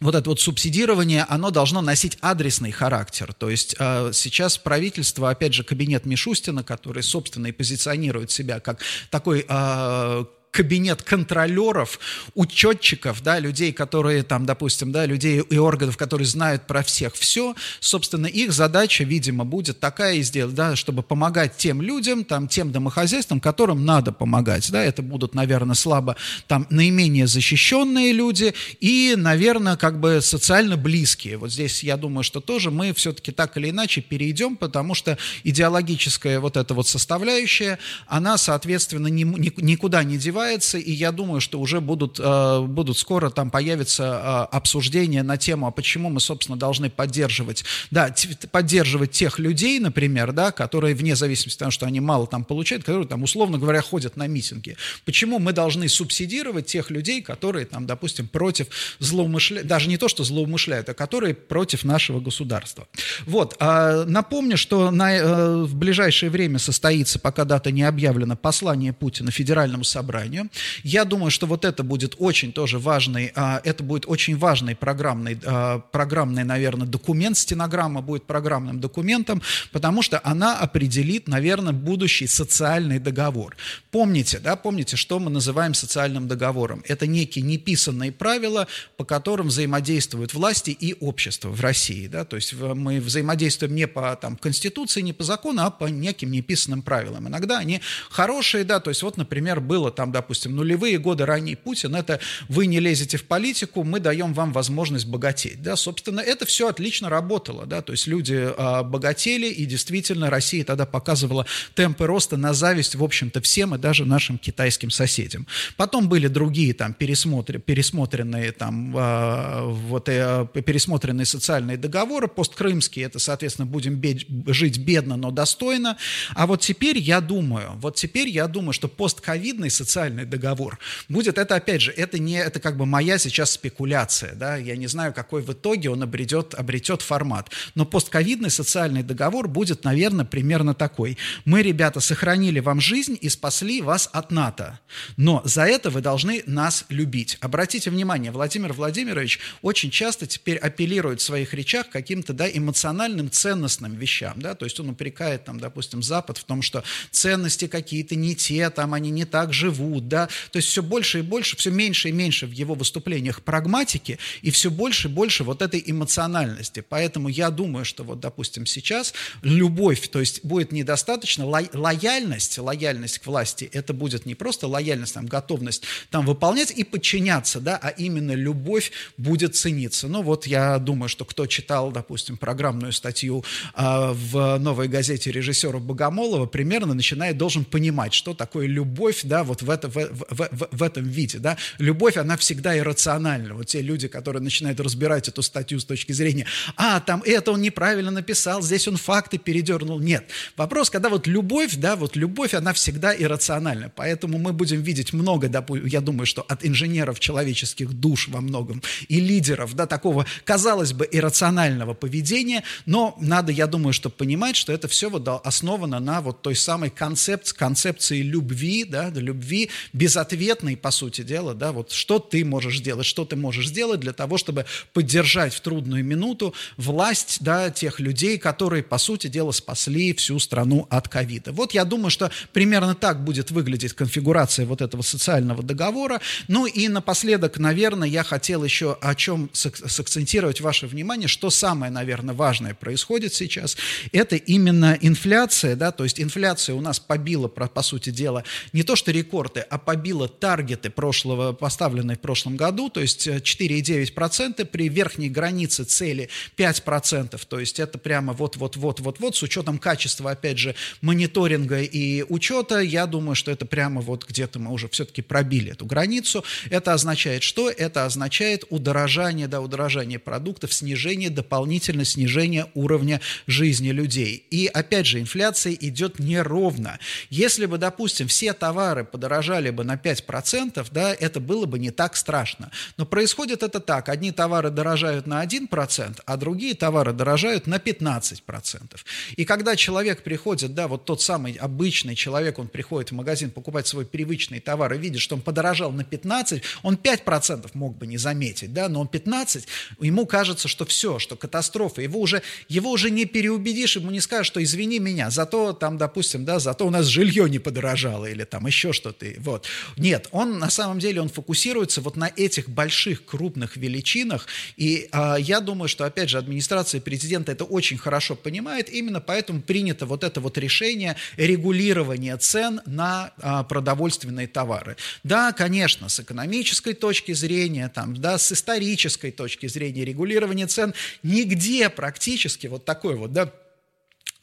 вот 0.00 0.14
это 0.14 0.30
вот 0.30 0.40
субсидирование, 0.40 1.24
оно 1.28 1.50
должно 1.50 1.80
носить 1.80 2.18
адресный 2.20 2.70
характер. 2.70 3.32
То 3.32 3.50
есть 3.50 3.74
э, 3.78 4.10
сейчас 4.12 4.56
правительство, 4.56 5.30
опять 5.30 5.54
же, 5.54 5.64
кабинет 5.64 6.06
Мишустина, 6.06 6.62
который, 6.62 7.02
собственно, 7.02 7.48
и 7.48 7.52
позиционирует 7.52 8.30
себя 8.30 8.60
как 8.60 8.80
такой 9.10 9.44
э, 9.48 10.24
кабинет 10.58 11.04
контролеров, 11.04 12.00
учетчиков, 12.34 13.22
да, 13.22 13.38
людей, 13.38 13.72
которые 13.72 14.24
там, 14.24 14.44
допустим, 14.44 14.90
да, 14.90 15.06
людей 15.06 15.40
и 15.40 15.56
органов, 15.56 15.96
которые 15.96 16.26
знают 16.26 16.66
про 16.66 16.82
всех. 16.82 17.14
Все, 17.14 17.54
собственно, 17.78 18.26
их 18.26 18.52
задача, 18.52 19.04
видимо, 19.04 19.44
будет 19.44 19.78
такая 19.78 20.16
и 20.16 20.22
сделать, 20.22 20.56
да, 20.56 20.74
чтобы 20.74 21.04
помогать 21.04 21.56
тем 21.56 21.80
людям, 21.80 22.24
там, 22.24 22.48
тем 22.48 22.72
домохозяйствам, 22.72 23.38
которым 23.38 23.84
надо 23.84 24.10
помогать, 24.10 24.68
да, 24.72 24.82
это 24.82 25.00
будут, 25.00 25.32
наверное, 25.32 25.76
слабо, 25.76 26.16
там, 26.48 26.66
наименее 26.70 27.28
защищенные 27.28 28.10
люди 28.10 28.52
и, 28.80 29.14
наверное, 29.16 29.76
как 29.76 30.00
бы 30.00 30.20
социально 30.20 30.76
близкие. 30.76 31.36
Вот 31.36 31.52
здесь, 31.52 31.84
я 31.84 31.96
думаю, 31.96 32.24
что 32.24 32.40
тоже 32.40 32.72
мы 32.72 32.92
все-таки 32.94 33.30
так 33.30 33.56
или 33.56 33.70
иначе 33.70 34.00
перейдем, 34.00 34.56
потому 34.56 34.94
что 34.94 35.18
идеологическая 35.44 36.40
вот 36.40 36.56
эта 36.56 36.74
вот 36.74 36.88
составляющая, 36.88 37.78
она, 38.08 38.36
соответственно, 38.38 39.06
ни, 39.06 39.22
ни, 39.22 39.52
никуда 39.58 40.02
не 40.02 40.18
девается, 40.18 40.47
развивается, 40.48 40.78
и 40.78 40.92
я 40.92 41.12
думаю, 41.12 41.40
что 41.40 41.60
уже 41.60 41.80
будут, 41.80 42.18
э, 42.18 42.60
будут 42.62 42.98
скоро 42.98 43.30
там 43.30 43.50
появятся 43.50 44.48
э, 44.52 44.56
обсуждения 44.56 45.22
на 45.22 45.36
тему, 45.36 45.66
а 45.66 45.70
почему 45.70 46.10
мы, 46.10 46.20
собственно, 46.20 46.58
должны 46.58 46.90
поддерживать, 46.90 47.64
да, 47.90 48.14
поддерживать 48.50 49.10
тех 49.12 49.38
людей, 49.38 49.78
например, 49.78 50.32
да, 50.32 50.50
которые 50.50 50.94
вне 50.94 51.16
зависимости 51.16 51.58
от 51.58 51.60
того, 51.60 51.70
что 51.70 51.86
они 51.86 52.00
мало 52.00 52.26
там 52.26 52.44
получают, 52.44 52.84
которые 52.84 53.06
там, 53.06 53.22
условно 53.22 53.58
говоря, 53.58 53.82
ходят 53.82 54.16
на 54.16 54.26
митинги. 54.26 54.76
Почему 55.04 55.38
мы 55.38 55.52
должны 55.52 55.88
субсидировать 55.88 56.66
тех 56.66 56.90
людей, 56.90 57.22
которые 57.22 57.66
там, 57.66 57.86
допустим, 57.86 58.28
против 58.28 58.68
злоумышляют, 58.98 59.66
даже 59.66 59.88
не 59.88 59.96
то, 59.96 60.08
что 60.08 60.24
злоумышляют, 60.24 60.88
а 60.88 60.94
которые 60.94 61.34
против 61.34 61.84
нашего 61.84 62.20
государства. 62.20 62.86
Вот, 63.26 63.56
а, 63.58 64.04
напомню, 64.04 64.56
что 64.56 64.90
на, 64.90 65.12
э, 65.12 65.62
в 65.64 65.74
ближайшее 65.74 66.30
время 66.30 66.58
состоится, 66.58 67.18
пока 67.18 67.44
дата 67.44 67.70
не 67.70 67.82
объявлена, 67.82 68.36
послание 68.36 68.92
Путина 68.92 69.30
Федеральному 69.30 69.84
собранию, 69.84 70.27
образованию. 70.28 70.50
Я 70.82 71.04
думаю, 71.04 71.30
что 71.30 71.46
вот 71.46 71.64
это 71.64 71.82
будет 71.82 72.14
очень 72.18 72.52
тоже 72.52 72.78
важный, 72.78 73.32
а, 73.34 73.60
это 73.64 73.82
будет 73.82 74.06
очень 74.06 74.36
важный 74.36 74.74
программный, 74.74 75.38
а, 75.44 75.78
программный, 75.78 76.44
наверное, 76.44 76.86
документ, 76.86 77.36
стенограмма 77.36 78.02
будет 78.02 78.24
программным 78.24 78.80
документом, 78.80 79.42
потому 79.72 80.02
что 80.02 80.20
она 80.24 80.58
определит, 80.58 81.28
наверное, 81.28 81.72
будущий 81.72 82.26
социальный 82.26 82.98
договор. 82.98 83.56
Помните, 83.90 84.38
да, 84.38 84.56
помните, 84.56 84.96
что 84.96 85.18
мы 85.18 85.30
называем 85.30 85.74
социальным 85.74 86.28
договором? 86.28 86.82
Это 86.88 87.06
некие 87.06 87.44
неписанные 87.44 88.12
правила, 88.12 88.66
по 88.96 89.04
которым 89.04 89.48
взаимодействуют 89.48 90.34
власти 90.34 90.70
и 90.70 90.94
общество 91.00 91.48
в 91.50 91.60
России, 91.60 92.08
да, 92.08 92.24
то 92.24 92.36
есть 92.36 92.54
мы 92.54 93.00
взаимодействуем 93.00 93.74
не 93.74 93.86
по 93.86 94.16
там, 94.16 94.36
Конституции, 94.36 95.02
не 95.02 95.12
по 95.12 95.24
закону, 95.24 95.62
а 95.62 95.70
по 95.70 95.86
неким 95.86 96.30
неписанным 96.30 96.82
правилам. 96.82 97.28
Иногда 97.28 97.58
они 97.58 97.80
хорошие, 98.10 98.64
да, 98.64 98.80
то 98.80 98.90
есть 98.90 99.02
вот, 99.02 99.16
например, 99.16 99.60
было 99.60 99.90
там, 99.90 100.12
допустим, 100.18 100.56
нулевые 100.56 100.98
годы 100.98 101.26
ранний 101.26 101.54
Путин, 101.54 101.94
это 101.94 102.20
вы 102.48 102.66
не 102.66 102.80
лезете 102.80 103.16
в 103.16 103.24
политику, 103.24 103.84
мы 103.84 104.00
даем 104.00 104.34
вам 104.34 104.52
возможность 104.52 105.06
богатеть. 105.06 105.62
Да, 105.62 105.76
собственно, 105.76 106.20
это 106.20 106.44
все 106.44 106.68
отлично 106.68 107.08
работало. 107.08 107.66
Да, 107.66 107.82
то 107.82 107.92
есть 107.92 108.06
люди 108.06 108.48
а, 108.56 108.82
богатели, 108.82 109.46
и 109.46 109.64
действительно 109.64 110.28
Россия 110.28 110.64
тогда 110.64 110.86
показывала 110.86 111.46
темпы 111.74 112.06
роста 112.06 112.36
на 112.36 112.52
зависть, 112.52 112.94
в 112.94 113.04
общем-то, 113.04 113.40
всем 113.40 113.74
и 113.74 113.78
даже 113.78 114.04
нашим 114.04 114.38
китайским 114.38 114.90
соседям. 114.90 115.46
Потом 115.76 116.08
были 116.08 116.26
другие 116.28 116.74
там 116.74 116.92
пересмотры, 116.94 117.58
пересмотренные 117.60 118.52
там 118.52 118.94
а, 118.96 119.62
вот, 119.64 120.08
э, 120.08 120.46
пересмотренные 120.52 121.26
социальные 121.26 121.76
договоры, 121.76 122.28
посткрымские, 122.28 123.06
это, 123.06 123.18
соответственно, 123.18 123.66
будем 123.66 123.94
бед, 123.94 124.26
жить 124.46 124.78
бедно, 124.78 125.16
но 125.16 125.30
достойно. 125.30 125.96
А 126.34 126.46
вот 126.46 126.60
теперь 126.60 126.98
я 126.98 127.20
думаю, 127.20 127.72
вот 127.76 127.94
теперь 127.94 128.28
я 128.28 128.48
думаю, 128.48 128.72
что 128.72 128.88
постковидный 128.88 129.70
социальный 129.70 130.07
социальный 130.08 130.24
договор. 130.24 130.78
Будет 131.08 131.38
это, 131.38 131.56
опять 131.56 131.82
же, 131.82 131.90
это 131.92 132.18
не, 132.18 132.38
это 132.38 132.60
как 132.60 132.76
бы 132.76 132.86
моя 132.86 133.18
сейчас 133.18 133.52
спекуляция, 133.52 134.34
да, 134.34 134.56
я 134.56 134.76
не 134.76 134.86
знаю, 134.86 135.12
какой 135.12 135.42
в 135.42 135.52
итоге 135.52 135.90
он 135.90 136.02
обретет, 136.02 136.54
обретет 136.54 137.02
формат. 137.02 137.50
Но 137.74 137.84
постковидный 137.84 138.50
социальный 138.50 139.02
договор 139.02 139.48
будет, 139.48 139.84
наверное, 139.84 140.24
примерно 140.24 140.74
такой. 140.74 141.18
Мы, 141.44 141.62
ребята, 141.62 142.00
сохранили 142.00 142.60
вам 142.60 142.80
жизнь 142.80 143.18
и 143.20 143.28
спасли 143.28 143.82
вас 143.82 144.08
от 144.12 144.30
НАТО, 144.30 144.78
но 145.16 145.42
за 145.44 145.64
это 145.64 145.90
вы 145.90 146.00
должны 146.00 146.42
нас 146.46 146.84
любить. 146.88 147.36
Обратите 147.40 147.90
внимание, 147.90 148.32
Владимир 148.32 148.72
Владимирович 148.72 149.40
очень 149.62 149.90
часто 149.90 150.26
теперь 150.26 150.56
апеллирует 150.56 151.20
в 151.20 151.24
своих 151.24 151.54
речах 151.54 151.88
каким-то, 151.90 152.32
да, 152.32 152.48
эмоциональным, 152.48 153.30
ценностным 153.30 153.94
вещам, 153.94 154.40
да, 154.40 154.54
то 154.54 154.64
есть 154.64 154.80
он 154.80 154.88
упрекает, 154.90 155.44
там, 155.44 155.60
допустим, 155.60 156.02
Запад 156.02 156.38
в 156.38 156.44
том, 156.44 156.62
что 156.62 156.82
ценности 157.10 157.66
какие-то 157.66 158.14
не 158.14 158.34
те, 158.34 158.70
там, 158.70 158.94
они 158.94 159.10
не 159.10 159.24
так 159.24 159.52
живут, 159.52 159.97
суд, 159.98 160.08
да, 160.08 160.28
то 160.50 160.58
есть 160.58 160.68
все 160.68 160.82
больше 160.82 161.18
и 161.18 161.22
больше, 161.22 161.56
все 161.56 161.70
меньше 161.70 162.08
и 162.08 162.12
меньше 162.12 162.46
в 162.46 162.52
его 162.52 162.74
выступлениях 162.74 163.42
прагматики 163.42 164.18
и 164.42 164.50
все 164.50 164.70
больше 164.70 165.08
и 165.08 165.10
больше 165.10 165.44
вот 165.44 165.62
этой 165.62 165.82
эмоциональности. 165.84 166.84
Поэтому 166.88 167.28
я 167.28 167.50
думаю, 167.50 167.84
что 167.84 168.04
вот, 168.04 168.20
допустим, 168.20 168.66
сейчас 168.66 169.14
любовь, 169.42 170.08
то 170.08 170.20
есть 170.20 170.44
будет 170.44 170.72
недостаточно, 170.72 171.46
ло 171.46 171.62
лояльность, 171.72 172.58
лояльность 172.58 173.18
к 173.18 173.26
власти, 173.26 173.68
это 173.72 173.92
будет 173.92 174.26
не 174.26 174.34
просто 174.34 174.68
лояльность, 174.68 175.14
там, 175.14 175.26
готовность 175.26 175.82
там 176.10 176.24
выполнять 176.26 176.70
и 176.70 176.84
подчиняться, 176.84 177.60
да, 177.60 177.78
а 177.82 177.88
именно 177.88 178.32
любовь 178.32 178.92
будет 179.16 179.56
цениться. 179.56 180.08
Ну 180.08 180.22
вот 180.22 180.46
я 180.46 180.78
думаю, 180.78 181.08
что 181.08 181.24
кто 181.24 181.46
читал, 181.46 181.90
допустим, 181.90 182.36
программную 182.36 182.92
статью 182.92 183.44
э, 183.74 184.12
в 184.12 184.58
новой 184.58 184.88
газете 184.88 185.32
режиссера 185.32 185.78
Богомолова, 185.78 186.46
примерно 186.46 186.94
начинает, 186.94 187.36
должен 187.36 187.64
понимать, 187.64 188.14
что 188.14 188.34
такое 188.34 188.66
любовь, 188.66 189.20
да, 189.24 189.42
вот 189.48 189.62
в 189.62 189.70
это, 189.70 189.87
в, 189.88 189.94
в, 189.94 190.48
в, 190.50 190.68
в 190.70 190.82
этом 190.82 191.04
виде. 191.04 191.38
Да? 191.38 191.56
Любовь, 191.78 192.16
она 192.16 192.36
всегда 192.36 192.76
иррациональна. 192.76 193.54
Вот 193.54 193.66
те 193.66 193.80
люди, 193.82 194.08
которые 194.08 194.42
начинают 194.42 194.80
разбирать 194.80 195.28
эту 195.28 195.42
статью 195.42 195.80
с 195.80 195.84
точки 195.84 196.12
зрения, 196.12 196.46
а, 196.76 197.00
там 197.00 197.22
это 197.24 197.52
он 197.52 197.62
неправильно 197.62 198.10
написал, 198.10 198.62
здесь 198.62 198.88
он 198.88 198.96
факты 198.96 199.38
передернул. 199.38 200.00
Нет. 200.00 200.28
Вопрос, 200.56 200.90
когда 200.90 201.08
вот 201.08 201.26
любовь, 201.26 201.76
да, 201.76 201.96
вот 201.96 202.16
любовь, 202.16 202.54
она 202.54 202.72
всегда 202.72 203.14
иррациональна. 203.14 203.90
Поэтому 203.94 204.38
мы 204.38 204.52
будем 204.52 204.82
видеть 204.82 205.12
много, 205.12 205.50
я 205.84 206.00
думаю, 206.00 206.26
что 206.26 206.42
от 206.42 206.64
инженеров 206.64 207.20
человеческих 207.20 207.92
душ 207.92 208.28
во 208.28 208.40
многом 208.40 208.82
и 209.08 209.20
лидеров, 209.20 209.74
да, 209.74 209.86
такого, 209.86 210.26
казалось 210.44 210.92
бы, 210.92 211.08
иррационального 211.10 211.94
поведения, 211.94 212.62
но 212.86 213.16
надо, 213.20 213.52
я 213.52 213.66
думаю, 213.66 213.92
что 213.92 214.10
понимать, 214.10 214.56
что 214.56 214.72
это 214.72 214.88
все 214.88 215.10
вот 215.10 215.28
основано 215.28 216.00
на 216.00 216.20
вот 216.20 216.42
той 216.42 216.54
самой 216.54 216.90
концепции, 216.90 217.54
концепции 217.56 218.22
любви, 218.22 218.84
да, 218.84 219.10
любви, 219.10 219.70
безответный, 219.92 220.76
по 220.76 220.90
сути 220.90 221.22
дела, 221.22 221.54
да, 221.54 221.72
вот 221.72 221.92
что 221.92 222.18
ты 222.18 222.44
можешь 222.44 222.78
сделать, 222.78 223.06
что 223.06 223.24
ты 223.24 223.36
можешь 223.36 223.68
сделать 223.68 224.00
для 224.00 224.12
того, 224.12 224.38
чтобы 224.38 224.66
поддержать 224.92 225.54
в 225.54 225.60
трудную 225.60 226.04
минуту 226.04 226.54
власть, 226.76 227.38
да, 227.40 227.70
тех 227.70 228.00
людей, 228.00 228.38
которые, 228.38 228.82
по 228.82 228.98
сути 228.98 229.26
дела, 229.26 229.52
спасли 229.52 230.12
всю 230.14 230.38
страну 230.38 230.86
от 230.90 231.08
ковида. 231.08 231.52
Вот 231.52 231.72
я 231.72 231.84
думаю, 231.84 232.10
что 232.10 232.30
примерно 232.52 232.94
так 232.94 233.24
будет 233.24 233.50
выглядеть 233.50 233.92
конфигурация 233.94 234.66
вот 234.66 234.80
этого 234.80 235.02
социального 235.02 235.62
договора. 235.62 236.20
Ну 236.48 236.66
и 236.66 236.88
напоследок, 236.88 237.58
наверное, 237.58 238.08
я 238.08 238.22
хотел 238.22 238.64
еще 238.64 238.96
о 239.00 239.14
чем 239.14 239.50
сакцентировать 239.52 240.60
ваше 240.60 240.86
внимание, 240.86 241.28
что 241.28 241.50
самое, 241.50 241.90
наверное, 241.92 242.34
важное 242.34 242.74
происходит 242.74 243.34
сейчас, 243.34 243.76
это 244.12 244.36
именно 244.36 244.96
инфляция, 245.00 245.76
да, 245.76 245.92
то 245.92 246.04
есть 246.04 246.20
инфляция 246.20 246.74
у 246.74 246.80
нас 246.80 247.00
побила, 247.00 247.48
по 247.48 247.82
сути 247.82 248.10
дела, 248.10 248.44
не 248.72 248.82
то 248.82 248.96
что 248.96 249.12
рекорды, 249.12 249.60
а 249.70 249.78
побила 249.78 250.28
таргеты 250.28 250.90
прошлого, 250.90 251.52
поставленные 251.52 252.16
в 252.16 252.20
прошлом 252.20 252.56
году, 252.56 252.88
то 252.88 253.00
есть 253.00 253.26
4,9% 253.26 254.64
при 254.64 254.88
верхней 254.88 255.28
границе 255.28 255.84
цели 255.84 256.28
5%, 256.56 257.40
то 257.48 257.58
есть 257.58 257.80
это 257.80 257.98
прямо 257.98 258.32
вот-вот-вот-вот-вот, 258.32 259.36
с 259.36 259.42
учетом 259.42 259.78
качества, 259.78 260.30
опять 260.30 260.58
же, 260.58 260.74
мониторинга 261.00 261.80
и 261.82 262.22
учета, 262.22 262.80
я 262.80 263.06
думаю, 263.06 263.34
что 263.34 263.50
это 263.50 263.66
прямо 263.66 264.00
вот 264.00 264.26
где-то 264.28 264.58
мы 264.58 264.72
уже 264.72 264.88
все-таки 264.88 265.22
пробили 265.22 265.72
эту 265.72 265.86
границу. 265.86 266.44
Это 266.70 266.92
означает 266.92 267.42
что? 267.42 267.70
Это 267.70 268.04
означает 268.04 268.64
удорожание, 268.70 269.48
да, 269.48 269.60
удорожание 269.60 270.18
продуктов, 270.18 270.72
снижение, 270.72 271.30
дополнительное 271.30 272.04
снижение 272.04 272.66
уровня 272.74 273.20
жизни 273.46 273.90
людей. 273.90 274.44
И 274.50 274.66
опять 274.66 275.06
же, 275.06 275.20
инфляция 275.20 275.72
идет 275.72 276.18
неровно. 276.18 276.98
Если 277.30 277.66
бы, 277.66 277.78
допустим, 277.78 278.28
все 278.28 278.52
товары 278.52 279.04
подорожали 279.04 279.57
бы 279.70 279.84
на 279.84 279.96
5%, 279.96 280.86
да, 280.90 281.14
это 281.14 281.40
было 281.40 281.66
бы 281.66 281.78
не 281.78 281.90
так 281.90 282.16
страшно. 282.16 282.70
Но 282.96 283.06
происходит 283.06 283.62
это 283.62 283.80
так. 283.80 284.08
Одни 284.08 284.32
товары 284.32 284.70
дорожают 284.70 285.26
на 285.26 285.44
1%, 285.44 286.20
а 286.24 286.36
другие 286.36 286.74
товары 286.74 287.12
дорожают 287.12 287.66
на 287.66 287.76
15%. 287.76 288.96
И 289.36 289.44
когда 289.44 289.76
человек 289.76 290.22
приходит, 290.22 290.74
да, 290.74 290.88
вот 290.88 291.04
тот 291.04 291.20
самый 291.22 291.52
обычный 291.54 292.14
человек, 292.14 292.58
он 292.58 292.68
приходит 292.68 293.10
в 293.10 293.14
магазин 293.14 293.50
покупать 293.50 293.86
свой 293.86 294.06
привычный 294.06 294.60
товар 294.60 294.94
и 294.94 294.98
видит, 294.98 295.20
что 295.20 295.34
он 295.34 295.42
подорожал 295.42 295.92
на 295.92 296.04
15, 296.04 296.62
он 296.82 296.94
5% 296.94 297.70
мог 297.74 297.96
бы 297.96 298.06
не 298.06 298.18
заметить, 298.18 298.72
да, 298.72 298.88
но 298.88 299.00
он 299.00 299.08
15, 299.08 299.66
ему 300.00 300.26
кажется, 300.26 300.68
что 300.68 300.84
все, 300.84 301.18
что 301.18 301.36
катастрофа, 301.36 302.02
его 302.02 302.20
уже, 302.20 302.42
его 302.68 302.90
уже 302.90 303.10
не 303.10 303.24
переубедишь, 303.24 303.96
ему 303.96 304.10
не 304.10 304.20
скажешь, 304.20 304.46
что 304.46 304.62
извини 304.62 304.98
меня, 304.98 305.30
зато 305.30 305.72
там, 305.72 305.98
допустим, 305.98 306.44
да, 306.44 306.58
зато 306.58 306.86
у 306.86 306.90
нас 306.90 307.06
жилье 307.06 307.48
не 307.48 307.58
подорожало 307.58 308.26
или 308.26 308.44
там 308.44 308.66
еще 308.66 308.92
что-то, 308.92 309.26
вот. 309.48 309.66
Нет, 309.96 310.28
он 310.30 310.58
на 310.58 310.70
самом 310.70 310.98
деле, 310.98 311.20
он 311.22 311.28
фокусируется 311.28 312.00
вот 312.02 312.16
на 312.16 312.30
этих 312.36 312.68
больших, 312.68 313.24
крупных 313.24 313.76
величинах, 313.76 314.46
и 314.76 315.08
а, 315.12 315.36
я 315.36 315.60
думаю, 315.60 315.88
что, 315.88 316.04
опять 316.04 316.28
же, 316.28 316.38
администрация 316.38 317.00
президента 317.00 317.52
это 317.52 317.64
очень 317.64 317.96
хорошо 317.96 318.36
понимает, 318.36 318.90
именно 318.90 319.20
поэтому 319.20 319.62
принято 319.62 320.04
вот 320.04 320.22
это 320.24 320.40
вот 320.40 320.58
решение 320.58 321.16
регулирования 321.36 322.36
цен 322.36 322.82
на 322.84 323.32
а, 323.40 323.64
продовольственные 323.64 324.48
товары. 324.48 324.96
Да, 325.24 325.52
конечно, 325.52 326.08
с 326.08 326.20
экономической 326.20 326.92
точки 326.92 327.32
зрения, 327.32 327.88
там, 327.88 328.14
да, 328.16 328.36
с 328.36 328.52
исторической 328.52 329.30
точки 329.30 329.66
зрения 329.66 330.04
регулирования 330.04 330.66
цен 330.66 330.92
нигде 331.22 331.88
практически 331.88 332.66
вот 332.66 332.84
такой 332.84 333.16
вот, 333.16 333.32
да, 333.32 333.50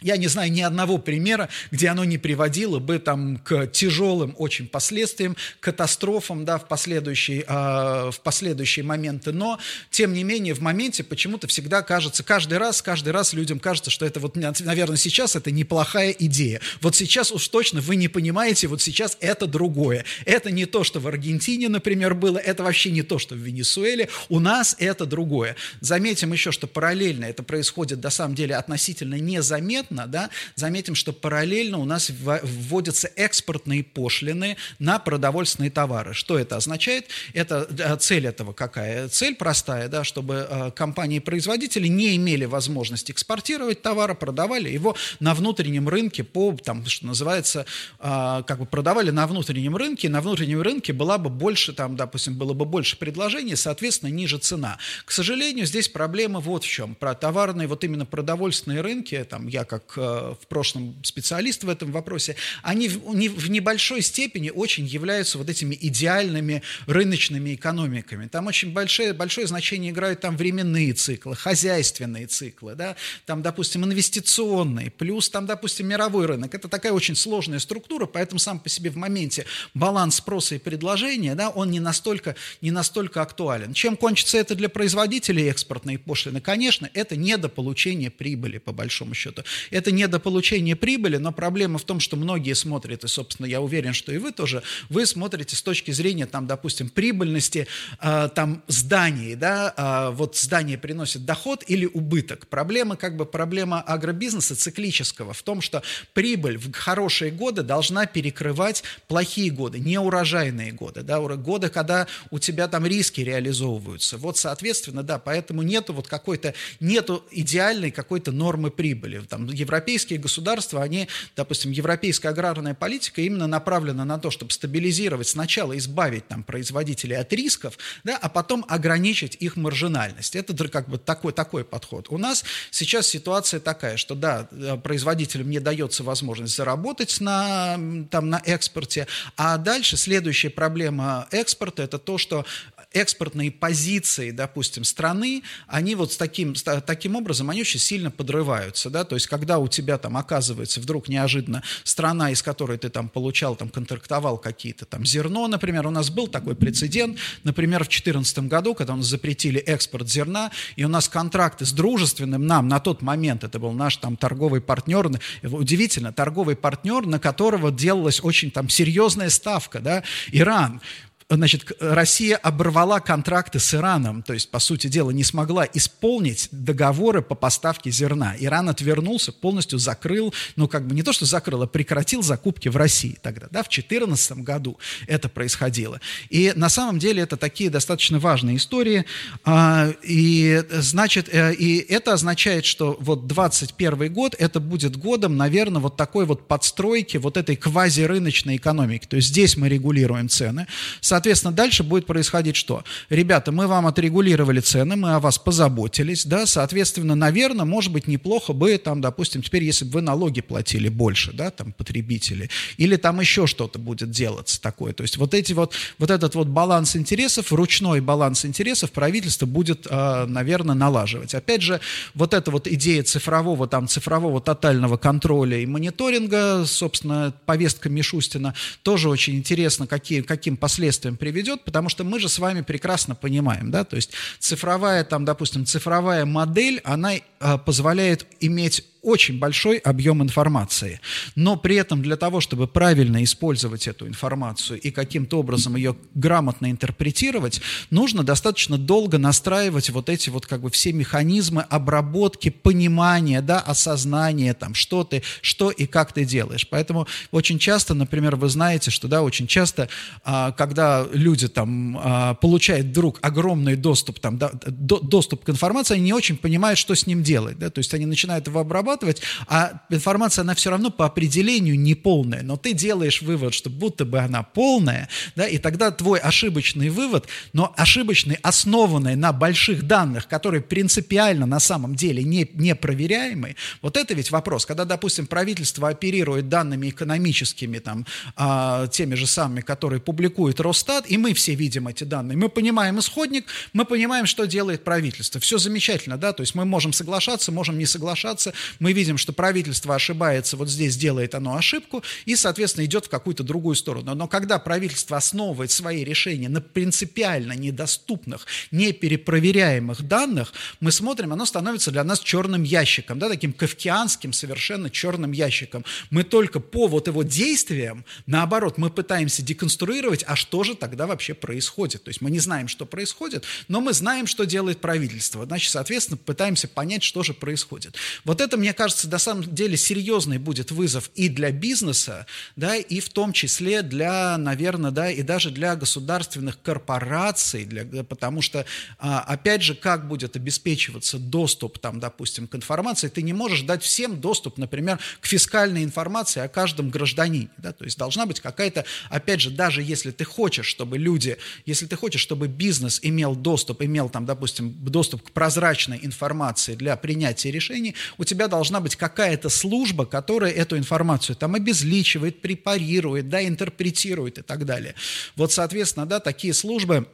я 0.02 0.18
не 0.18 0.28
знаю 0.28 0.52
ни 0.52 0.60
одного 0.60 0.98
примера, 0.98 1.48
где 1.72 1.88
оно 1.88 2.04
не 2.04 2.18
приводило 2.18 2.80
бы 2.80 3.00
там, 3.00 3.38
к 3.38 3.68
тяжелым 3.68 4.36
очень 4.38 4.68
последствиям, 4.68 5.38
катастрофам 5.62 6.44
да, 6.44 6.58
в, 6.58 6.68
последующие, 6.68 7.46
э, 7.48 8.12
в 8.12 8.20
последующие 8.22 8.84
моменты. 8.84 9.32
Но, 9.32 9.58
тем 9.92 10.12
не 10.12 10.26
менее, 10.26 10.54
в 10.54 10.60
моменте 10.60 11.06
почему-то 11.06 11.48
всегда 11.48 11.82
кажется, 11.82 12.24
каждый 12.24 12.58
раз, 12.58 12.82
каждый 12.82 13.14
раз 13.14 13.32
людям 13.32 13.58
кажется, 13.58 13.90
что 13.90 14.06
это 14.06 14.20
вот, 14.20 14.36
наверное, 14.36 14.98
сейчас 14.98 15.38
это 15.38 15.50
неплохая 15.50 16.12
идея. 16.12 16.60
Вот 16.82 16.98
сейчас 16.98 17.32
уж 17.32 17.48
точно 17.48 17.80
вы 17.80 17.96
не 17.96 18.10
понимаете, 18.10 18.68
вот 18.68 18.82
сейчас 18.82 19.18
это 19.22 19.48
другое. 19.48 20.04
Это 20.26 20.52
не 20.52 20.66
то, 20.66 20.84
что 20.84 21.00
в 21.00 21.08
Аргентине, 21.08 21.70
например, 21.70 22.16
было, 22.16 22.38
это 22.38 22.64
вообще 22.64 22.92
не 22.92 23.02
то, 23.02 23.18
что 23.18 23.34
в 23.34 23.38
Венесуэле. 23.38 24.10
У 24.28 24.42
нас 24.42 24.76
это 24.78 25.06
другое. 25.06 25.56
Заметим 25.80 26.34
еще, 26.34 26.52
что 26.52 26.68
параллельно 26.68 27.24
это 27.24 27.44
происходит, 27.44 28.04
на 28.04 28.10
самом 28.10 28.36
деле, 28.36 28.56
относительно 28.56 29.16
незаметно, 29.16 29.85
незаметно, 29.90 30.08
да, 30.08 30.30
заметим, 30.56 30.96
что 30.96 31.14
параллельно 31.14 31.78
у 31.78 31.86
нас 31.86 32.10
вводятся 32.10 33.10
экспортные 33.16 33.84
пошлины 33.84 34.58
на 34.80 35.00
продовольственные 35.00 35.72
товары. 35.72 36.14
Что 36.14 36.38
это 36.38 36.58
означает? 36.58 37.08
Это 37.34 37.68
э, 37.78 37.98
цель 37.98 38.26
этого 38.26 38.54
какая? 38.54 39.08
Цель 39.10 39.36
простая, 39.36 39.88
да, 39.88 40.04
чтобы 40.04 40.48
э, 40.50 40.72
компании-производители 40.72 41.88
не 41.88 42.16
имели 42.16 42.46
возможности 42.46 43.12
экспортировать 43.12 43.82
товары, 43.82 44.16
продавали 44.16 44.70
его 44.70 44.96
на 45.20 45.34
внутреннем 45.34 45.90
рынке 45.90 46.24
по, 46.24 46.56
там, 46.64 46.86
что 46.86 47.06
называется, 47.08 47.66
э, 48.00 48.44
как 48.46 48.60
бы 48.60 48.66
продавали 48.66 49.12
на 49.12 49.28
внутреннем 49.28 49.76
рынке, 49.76 50.10
на 50.10 50.22
внутреннем 50.22 50.62
рынке 50.62 50.94
была 50.94 51.18
бы 51.18 51.30
больше, 51.30 51.74
там, 51.74 51.96
допустим, 51.96 52.38
было 52.38 52.54
бы 52.54 52.66
больше 52.66 52.98
предложений, 52.98 53.56
соответственно, 53.56 54.10
ниже 54.10 54.38
цена. 54.38 54.78
К 55.06 55.12
сожалению, 55.12 55.66
здесь 55.66 55.90
проблема 55.90 56.40
вот 56.40 56.64
в 56.64 56.68
чем. 56.68 56.96
Про 56.96 57.14
товарные, 57.14 57.68
вот 57.68 57.84
именно 57.84 58.06
продовольственные 58.06 58.82
рынки, 58.82 59.26
там, 59.30 59.48
я 59.48 59.66
как 59.66 59.75
э, 59.98 60.36
в 60.42 60.48
прошлом 60.48 60.96
специалист 61.04 61.64
в 61.64 61.70
этом 61.70 61.92
вопросе, 61.92 62.36
они 62.64 62.88
в, 62.88 63.50
небольшой 63.50 64.02
степени 64.02 64.50
очень 64.50 64.86
являются 64.86 65.38
вот 65.38 65.50
этими 65.50 65.78
идеальными 65.80 66.62
рыночными 66.88 67.56
экономиками. 67.56 68.28
Там 68.28 68.48
очень 68.48 68.74
большое, 68.74 69.14
большое 69.14 69.48
значение 69.48 69.92
играют 69.92 70.22
там 70.22 70.38
временные 70.38 70.94
циклы, 70.94 71.36
хозяйственные 71.36 72.28
циклы, 72.28 72.76
да, 72.76 72.96
там, 73.26 73.42
допустим, 73.42 73.86
инвестиционные, 73.86 74.92
плюс 74.92 75.30
там, 75.30 75.46
допустим, 75.46 75.88
мировой 75.88 76.26
рынок. 76.26 76.54
Это 76.54 76.68
такая 76.68 76.92
очень 76.92 77.16
сложная 77.16 77.60
структура, 77.60 78.06
поэтому 78.06 78.40
сам 78.40 78.60
по 78.60 78.70
себе 78.70 78.90
в 78.90 78.98
моменте 78.98 79.46
баланс 79.74 80.16
спроса 80.16 80.56
и 80.56 80.60
предложения, 80.60 81.36
да, 81.36 81.50
он 81.50 81.72
не 81.72 81.80
настолько, 81.80 82.36
не 82.62 82.72
настолько 82.72 83.22
актуален. 83.22 83.74
Чем 83.74 83.98
кончится 83.98 84.38
это 84.38 84.56
для 84.56 84.70
производителей 84.70 85.50
экспортные 85.50 86.00
пошлины? 86.00 86.42
Конечно, 86.42 86.90
это 86.94 87.16
недополучение 87.16 88.12
прибыли, 88.12 88.58
по 88.58 88.72
большому 88.72 89.14
счету. 89.14 89.44
Это 89.72 89.92
недополучение 89.92 90.76
прибыли, 90.76 91.18
но 91.18 91.32
проблема 91.32 91.80
в 91.80 91.84
том, 91.84 92.00
что 92.00 92.16
многие 92.16 92.54
смотрят, 92.54 93.04
и, 93.04 93.08
собственно, 93.08 93.46
я 93.46 93.62
уверен, 93.62 93.94
что 93.94 94.12
и 94.12 94.18
вы 94.18 94.32
тоже, 94.32 94.64
вы 94.90 95.06
смотрите 95.06 95.56
с 95.56 95.62
точки 95.62 95.92
зрения, 95.92 96.26
там, 96.26 96.48
допустим, 96.48 96.90
прибыльности 96.90 97.68
э, 98.02 98.30
там, 98.34 98.64
зданий, 98.68 99.36
да, 99.36 99.74
э, 99.76 100.16
вот 100.16 100.38
здание 100.38 100.78
приносит 100.78 101.26
доход 101.26 101.64
или 101.68 101.86
убыток. 101.86 102.48
Проблема, 102.48 102.96
как 102.96 103.18
бы, 103.18 103.26
проблема 103.26 103.82
агробизнеса 103.82 104.56
циклического 104.56 105.34
в 105.34 105.44
том, 105.44 105.62
что 105.62 105.84
прибыль 106.14 106.58
в 106.58 106.72
хорошие 106.74 107.32
годы 107.32 107.64
должна 107.64 108.06
перекрывать 108.06 108.84
плохие 109.08 109.52
годы, 109.52 109.80
неурожайные 109.80 110.72
годы, 110.72 111.02
да, 111.02 111.20
годы, 111.20 111.70
когда 111.70 112.08
у 112.32 112.40
тебя 112.40 112.68
там 112.68 112.86
риски 112.86 113.22
реализовываются. 113.22 114.18
Вот, 114.18 114.38
соответственно, 114.38 115.04
да, 115.04 115.20
поэтому 115.20 115.62
нету 115.62 115.94
вот 115.94 116.08
какой-то, 116.08 116.54
нету 116.80 117.24
идеальной 117.32 117.92
какой-то 117.92 118.32
нормы 118.32 118.72
прибыли. 118.72 119.20
Там 119.20 119.48
европейские 119.56 120.20
государства, 120.20 120.84
они, 120.84 121.08
допустим, 121.36 121.72
европейская 121.72 122.30
аграрная 122.30 122.74
политика 122.74 123.22
именно 123.22 123.48
направлена 123.48 124.06
на 124.06 124.20
то, 124.20 124.30
чтобы 124.32 124.52
стабилизировать, 124.52 125.28
сначала 125.28 125.78
избавить 125.78 126.28
там 126.28 126.44
производителей 126.44 127.18
от 127.18 127.32
рисков, 127.34 127.78
да, 128.04 128.18
а 128.18 128.30
потом 128.30 128.66
ограничить 128.68 129.36
их 129.40 129.56
маржинальность. 129.56 130.36
Это 130.36 130.56
как 130.70 130.90
бы 130.90 130.98
такой, 130.98 131.34
такой 131.34 131.64
подход. 131.64 132.08
У 132.10 132.18
нас 132.18 132.44
сейчас 132.72 133.08
ситуация 133.08 133.60
такая, 133.60 133.98
что 133.98 134.16
да, 134.16 134.48
производителям 134.84 135.50
не 135.50 135.60
дается 135.60 136.04
возможность 136.04 136.56
заработать 136.56 137.22
на, 137.22 137.80
там, 138.12 138.30
на 138.30 138.42
экспорте, 138.46 139.08
а 139.38 139.58
дальше 139.58 139.98
следующая 139.98 140.50
проблема 140.50 141.28
экспорта– 141.32 141.84
это 141.86 141.98
то, 141.98 142.18
что 142.18 142.46
экспортные 142.96 143.52
позиции, 143.52 144.32
допустим, 144.32 144.84
страны, 144.86 145.44
они 145.68 145.96
вот 145.96 146.14
с 146.14 146.18
таким, 146.18 146.56
с 146.56 146.64
таким 146.64 147.16
образом, 147.16 147.50
они 147.50 147.62
очень 147.62 147.80
сильно 147.80 148.10
подрываются, 148.10 148.90
да, 148.90 149.04
то 149.04 149.16
есть 149.16 149.28
когда 149.28 149.60
у 149.60 149.68
тебя 149.68 149.98
там 149.98 150.16
оказывается 150.18 150.80
вдруг 150.80 151.10
неожиданно 151.10 151.62
страна, 151.84 152.32
из 152.32 152.42
которой 152.42 152.78
ты 152.78 152.90
там 152.90 153.10
получал, 153.10 153.56
там 153.58 153.70
контрактовал 153.70 154.38
какие-то 154.38 154.86
там 154.86 155.06
зерно, 155.06 155.48
например, 155.48 155.86
у 155.86 155.92
нас 155.92 156.10
был 156.10 156.28
такой 156.28 156.56
прецедент, 156.56 157.20
например, 157.44 157.84
в 157.84 157.88
2014 157.88 158.40
году, 158.40 158.74
когда 158.74 158.94
у 158.94 158.98
нас 158.98 159.08
запретили 159.08 159.60
экспорт 159.60 160.10
зерна, 160.10 160.52
и 160.78 160.86
у 160.86 160.88
нас 160.88 161.10
контракты 161.10 161.66
с 161.66 161.74
дружественным 161.74 162.48
нам 162.48 162.70
на 162.70 162.80
тот 162.80 163.02
момент, 163.02 163.44
это 163.44 163.60
был 163.60 163.74
наш 163.74 163.98
там 163.98 164.16
торговый 164.16 164.62
партнер, 164.62 165.12
удивительно, 165.44 166.14
торговый 166.14 166.56
партнер, 166.56 167.06
на 167.06 167.20
которого 167.20 167.72
делалась 167.72 168.24
очень 168.24 168.52
там 168.52 168.70
серьезная 168.70 169.30
ставка, 169.30 169.80
да, 169.80 170.04
Иран, 170.32 170.82
значит, 171.30 171.72
Россия 171.80 172.38
оборвала 172.38 173.00
контракты 173.00 173.60
с 173.60 173.74
Ираном, 173.74 174.22
то 174.22 174.34
есть, 174.34 174.52
по 174.52 174.60
сути 174.60 174.88
дела, 174.88 175.10
не 175.10 175.24
смогла 175.24 175.68
исполнить 175.74 176.50
договоры 176.52 177.24
по 177.24 177.34
поставке 177.34 177.90
зерна. 177.90 178.36
Иран 178.40 178.70
отвернулся, 178.70 179.32
полностью 179.32 179.80
закрыл, 179.80 180.36
ну, 180.56 180.68
как 180.68 180.88
бы 180.88 180.94
не 180.94 181.02
то, 181.02 181.14
что 181.14 181.26
закрыл, 181.26 181.64
а 181.64 181.68
прекратил 181.68 182.22
закупки 182.22 182.70
в 182.70 182.78
России 182.78 183.18
тогда, 183.24 183.48
да, 183.50 183.64
в 183.64 183.70
2014 183.70 184.38
году 184.40 184.78
это 185.08 185.28
происходило. 185.28 186.00
И 186.30 186.54
на 186.56 186.70
самом 186.70 187.00
деле 187.00 187.24
это 187.24 187.38
такие 187.38 187.72
достаточно 187.72 188.20
важные 188.20 188.58
истории, 188.58 189.06
а, 189.44 189.92
и, 190.04 190.64
значит, 190.70 191.28
э, 191.34 191.56
и 191.56 191.78
это 191.78 192.14
означает, 192.14 192.66
что 192.66 192.98
вот 193.00 193.26
21 193.26 194.14
год, 194.14 194.36
это 194.38 194.60
будет 194.60 194.96
годом, 194.96 195.38
наверное, 195.38 195.82
вот 195.82 195.98
такой 195.98 196.26
вот 196.26 196.48
подстройки 196.48 197.18
вот 197.18 197.36
этой 197.36 197.56
квазирыночной 197.56 198.58
экономики, 198.58 199.08
то 199.08 199.16
есть 199.16 199.30
здесь 199.30 199.58
мы 199.58 199.70
регулируем 199.70 200.30
цены, 200.30 200.68
Соответственно, 201.16 201.54
дальше 201.54 201.84
будет 201.84 202.06
происходить 202.08 202.58
что? 202.58 202.84
Ребята, 203.10 203.54
мы 203.54 203.68
вам 203.68 203.88
отрегулировали 203.88 204.60
цены, 204.60 204.98
мы 204.98 205.14
о 205.14 205.22
вас 205.22 205.38
позаботились, 205.38 206.26
да, 206.26 206.46
соответственно, 206.46 207.16
наверное, 207.16 207.64
может 207.64 207.94
быть, 207.94 208.06
неплохо 208.06 208.52
бы, 208.52 208.78
там, 208.78 209.00
допустим, 209.00 209.42
теперь, 209.42 209.64
если 209.64 209.86
бы 209.86 209.92
вы 209.92 210.02
налоги 210.02 210.42
платили 210.42 210.90
больше, 210.90 211.32
да, 211.32 211.52
там, 211.52 211.72
потребители, 211.72 212.50
или 212.76 212.98
там 212.98 213.22
еще 213.22 213.48
что-то 213.48 213.80
будет 213.80 214.12
делаться 214.12 214.62
такое. 214.62 214.92
То 214.92 215.04
есть 215.04 215.16
вот 215.16 215.34
эти 215.34 215.54
вот, 215.54 215.74
вот 216.00 216.12
этот 216.12 216.36
вот 216.36 216.50
баланс 216.50 216.98
интересов, 216.98 217.54
ручной 217.54 218.02
баланс 218.02 218.44
интересов 218.44 218.92
правительство 218.92 219.46
будет, 219.46 219.88
а, 219.90 220.26
наверное, 220.26 220.76
налаживать. 220.76 221.34
Опять 221.34 221.62
же, 221.62 221.80
вот 222.14 222.34
эта 222.34 222.52
вот 222.52 222.68
идея 222.68 223.04
цифрового, 223.04 223.70
там, 223.70 223.88
цифрового 223.88 224.42
тотального 224.42 224.98
контроля 224.98 225.60
и 225.60 225.66
мониторинга, 225.66 226.66
собственно, 226.66 227.34
повестка 227.46 227.88
Мишустина, 227.88 228.54
тоже 228.84 229.08
очень 229.08 229.38
интересно, 229.38 229.88
какие, 229.88 230.20
каким 230.20 230.58
последствиям 230.58 231.05
последствиям 231.06 231.18
приведет, 231.18 231.64
потому 231.64 231.90
что 231.90 232.04
мы 232.04 232.20
же 232.20 232.30
с 232.30 232.40
вами 232.40 232.62
прекрасно 232.62 233.16
понимаем, 233.16 233.72
да, 233.72 233.84
то 233.84 233.96
есть 233.96 234.12
цифровая, 234.40 235.04
там, 235.04 235.26
допустим, 235.26 235.66
цифровая 235.66 236.26
модель, 236.26 236.82
она 236.84 237.14
а, 237.40 237.58
позволяет 237.58 238.26
иметь 238.40 238.84
очень 239.06 239.40
большой 239.40 239.78
объем 239.78 240.24
информации. 240.24 241.00
Но 241.36 241.56
при 241.56 241.76
этом 241.76 242.02
для 242.02 242.18
того, 242.18 242.42
чтобы 242.42 242.68
правильно 242.68 243.24
использовать 243.24 243.88
эту 243.88 244.08
информацию 244.08 244.80
и 244.82 244.90
каким-то 244.92 245.40
образом 245.40 245.76
ее 245.76 245.96
грамотно 246.16 246.72
интерпретировать, 246.72 247.62
нужно 247.92 248.24
достаточно 248.24 248.78
долго 248.78 249.18
настраивать 249.18 249.92
вот 249.92 250.10
эти 250.10 250.30
вот 250.30 250.48
как 250.48 250.62
бы 250.62 250.72
все 250.72 250.92
механизмы 250.92 251.62
обработки, 251.62 252.50
понимания, 252.50 253.42
да, 253.42 253.60
осознания, 253.60 254.54
там, 254.54 254.74
что 254.74 255.04
ты, 255.04 255.22
что 255.42 255.70
и 255.70 255.86
как 255.86 256.12
ты 256.12 256.26
делаешь. 256.26 256.68
Поэтому 256.68 257.08
очень 257.32 257.60
часто, 257.60 257.94
например, 257.94 258.36
вы 258.36 258.50
знаете, 258.50 258.90
что, 258.90 259.08
да, 259.08 259.22
очень 259.22 259.46
часто, 259.46 259.88
а, 260.24 260.52
когда 260.52 261.06
люди 261.14 261.48
там 261.48 261.98
а, 262.02 262.34
получают 262.34 262.88
вдруг 262.88 263.20
огромный 263.22 263.76
доступ, 263.76 264.20
там, 264.20 264.38
да, 264.38 264.52
доступ 264.66 265.44
к 265.44 265.50
информации, 265.50 265.96
они 265.96 266.06
не 266.06 266.14
очень 266.14 266.38
понимают, 266.38 266.80
что 266.80 266.96
с 266.96 267.06
ним 267.06 267.22
делать, 267.22 267.60
да, 267.60 267.70
то 267.70 267.80
есть 267.80 267.94
они 267.94 268.06
начинают 268.06 268.48
его 268.48 268.60
обрабатывать, 268.60 268.95
обрабатывать, 268.96 269.22
а 269.48 269.82
информация, 269.90 270.44
она 270.44 270.56
все 270.56 270.70
равно 270.70 270.90
по 270.90 271.06
определению 271.06 271.80
неполная, 271.80 272.44
но 272.44 272.58
ты 272.58 272.74
делаешь 272.74 273.22
вывод, 273.22 273.54
что 273.54 273.70
будто 273.70 274.06
бы 274.06 274.20
она 274.20 274.44
полная, 274.44 275.10
да, 275.36 275.48
и 275.48 275.58
тогда 275.58 275.92
твой 275.92 276.20
ошибочный 276.20 276.90
вывод, 276.90 277.28
но 277.54 277.74
ошибочный, 277.78 278.38
основанный 278.42 279.16
на 279.16 279.32
больших 279.32 279.84
данных, 279.84 280.28
которые 280.28 280.62
принципиально 280.62 281.46
на 281.46 281.60
самом 281.60 281.96
деле 281.96 282.24
не, 282.24 282.50
не 282.54 282.76
проверяемые, 282.76 283.56
вот 283.82 283.98
это 283.98 284.14
ведь 284.14 284.32
вопрос. 284.32 284.66
Когда, 284.66 284.86
допустим, 284.86 285.28
правительство 285.28 285.90
оперирует 285.90 286.50
данными 286.50 286.90
экономическими, 286.90 287.80
там, 287.80 288.06
а, 288.36 288.88
теми 288.88 289.16
же 289.16 289.28
самыми, 289.28 289.62
которые 289.62 290.00
публикует 290.00 290.60
Росстат, 290.60 291.06
и 291.10 291.18
мы 291.18 291.34
все 291.34 291.56
видим 291.56 291.88
эти 291.88 292.04
данные, 292.04 292.38
мы 292.38 292.50
понимаем 292.50 293.00
исходник, 293.00 293.46
мы 293.74 293.86
понимаем, 293.86 294.26
что 294.26 294.46
делает 294.46 294.84
правительство. 294.84 295.40
Все 295.42 295.58
замечательно, 295.58 296.18
да, 296.18 296.34
то 296.34 296.42
есть 296.42 296.56
мы 296.56 296.66
можем 296.66 296.94
соглашаться, 296.94 297.52
можем 297.52 297.78
не 297.78 297.86
соглашаться, 297.86 298.54
мы 298.86 298.94
видим, 298.94 299.18
что 299.18 299.34
правительство 299.34 299.96
ошибается, 299.96 300.58
вот 300.58 300.70
здесь 300.70 300.96
делает 300.96 301.34
оно 301.34 301.56
ошибку, 301.56 302.04
и, 302.26 302.36
соответственно, 302.36 302.86
идет 302.86 303.08
в 303.08 303.10
какую-то 303.10 303.42
другую 303.42 303.76
сторону. 303.76 304.14
Но 304.14 304.28
когда 304.28 304.60
правительство 304.60 305.18
основывает 305.18 305.72
свои 305.72 306.04
решения 306.04 306.50
на 306.50 306.62
принципиально 306.62 307.54
недоступных, 307.54 308.46
неперепроверяемых 308.70 310.04
данных, 310.04 310.54
мы 310.82 310.92
смотрим, 310.92 311.34
оно 311.34 311.48
становится 311.48 311.90
для 311.90 312.04
нас 312.04 312.20
черным 312.20 312.62
ящиком, 312.62 313.18
да, 313.18 313.28
таким 313.28 313.54
кавкианским 313.54 314.34
совершенно 314.34 314.92
черным 314.92 315.32
ящиком. 315.32 315.84
Мы 316.12 316.22
только 316.22 316.60
по 316.60 316.86
вот 316.86 317.08
его 317.08 317.24
действиям, 317.24 318.06
наоборот, 318.28 318.78
мы 318.78 318.92
пытаемся 318.92 319.42
деконструировать, 319.42 320.24
а 320.28 320.36
что 320.36 320.64
же 320.64 320.76
тогда 320.76 321.08
вообще 321.08 321.34
происходит. 321.34 322.04
То 322.04 322.10
есть 322.10 322.22
мы 322.22 322.30
не 322.30 322.40
знаем, 322.40 322.68
что 322.68 322.86
происходит, 322.86 323.46
но 323.68 323.82
мы 323.82 323.94
знаем, 323.94 324.28
что 324.28 324.44
делает 324.44 324.80
правительство. 324.80 325.44
Значит, 325.44 325.72
соответственно, 325.72 326.18
пытаемся 326.18 326.68
понять, 326.68 327.02
что 327.02 327.24
же 327.24 327.34
происходит. 327.34 327.96
Вот 328.26 328.42
это, 328.42 328.58
мне 328.58 328.65
кажется, 328.74 329.10
на 329.10 329.20
самом 329.20 329.44
деле 329.44 329.78
серьезный 329.78 330.38
будет 330.38 330.72
вызов 330.72 331.10
и 331.16 331.30
для 331.30 331.52
бизнеса, 331.52 332.26
да, 332.56 332.76
и 332.76 333.00
в 333.00 333.10
том 333.10 333.34
числе 333.34 333.82
для, 333.82 334.38
наверное, 334.38 334.92
да, 334.92 335.10
и 335.10 335.22
даже 335.22 335.52
для 335.52 335.76
государственных 335.76 336.62
корпораций, 336.62 337.66
для, 337.66 338.04
потому 338.04 338.42
что, 338.42 338.66
а, 339.00 339.20
опять 339.22 339.62
же, 339.62 339.76
как 339.76 340.08
будет 340.08 340.36
обеспечиваться 340.36 341.18
доступ, 341.18 341.80
там, 341.80 342.00
допустим, 342.00 342.48
к 342.48 342.56
информации, 342.56 343.08
ты 343.08 343.22
не 343.22 343.34
можешь 343.34 343.62
дать 343.62 343.84
всем 343.84 344.20
доступ, 344.20 344.58
например, 344.58 345.00
к 345.20 345.26
фискальной 345.26 345.84
информации 345.84 346.42
о 346.42 346.48
каждом 346.48 346.90
гражданине, 346.90 347.50
да, 347.58 347.74
то 347.74 347.86
есть 347.86 347.98
должна 347.98 348.26
быть 348.26 348.40
какая-то, 348.40 348.86
опять 349.10 349.42
же, 349.42 349.50
даже 349.50 349.82
если 349.82 350.12
ты 350.12 350.24
хочешь, 350.24 350.66
чтобы 350.66 350.98
люди, 350.98 351.38
если 351.66 351.86
ты 351.86 351.96
хочешь, 351.96 352.22
чтобы 352.22 352.48
бизнес 352.48 353.00
имел 353.02 353.36
доступ, 353.36 353.82
имел 353.82 354.10
там, 354.10 354.26
допустим, 354.26 354.74
доступ 354.80 355.24
к 355.24 355.32
прозрачной 355.32 356.00
информации 356.04 356.76
для 356.76 356.96
принятия 356.96 357.52
решений, 357.52 357.96
у 358.18 358.24
тебя 358.24 358.48
должна 358.56 358.80
быть 358.80 358.96
какая-то 358.96 359.50
служба, 359.50 360.06
которая 360.06 360.52
эту 360.52 360.78
информацию 360.78 361.36
там 361.36 361.56
обезличивает, 361.56 362.42
препарирует, 362.42 363.30
да, 363.30 363.46
интерпретирует 363.46 364.38
и 364.38 364.42
так 364.42 364.66
далее. 364.66 364.96
Вот, 365.36 365.52
соответственно, 365.52 366.06
да, 366.06 366.20
такие 366.20 366.54
службы 366.54 367.08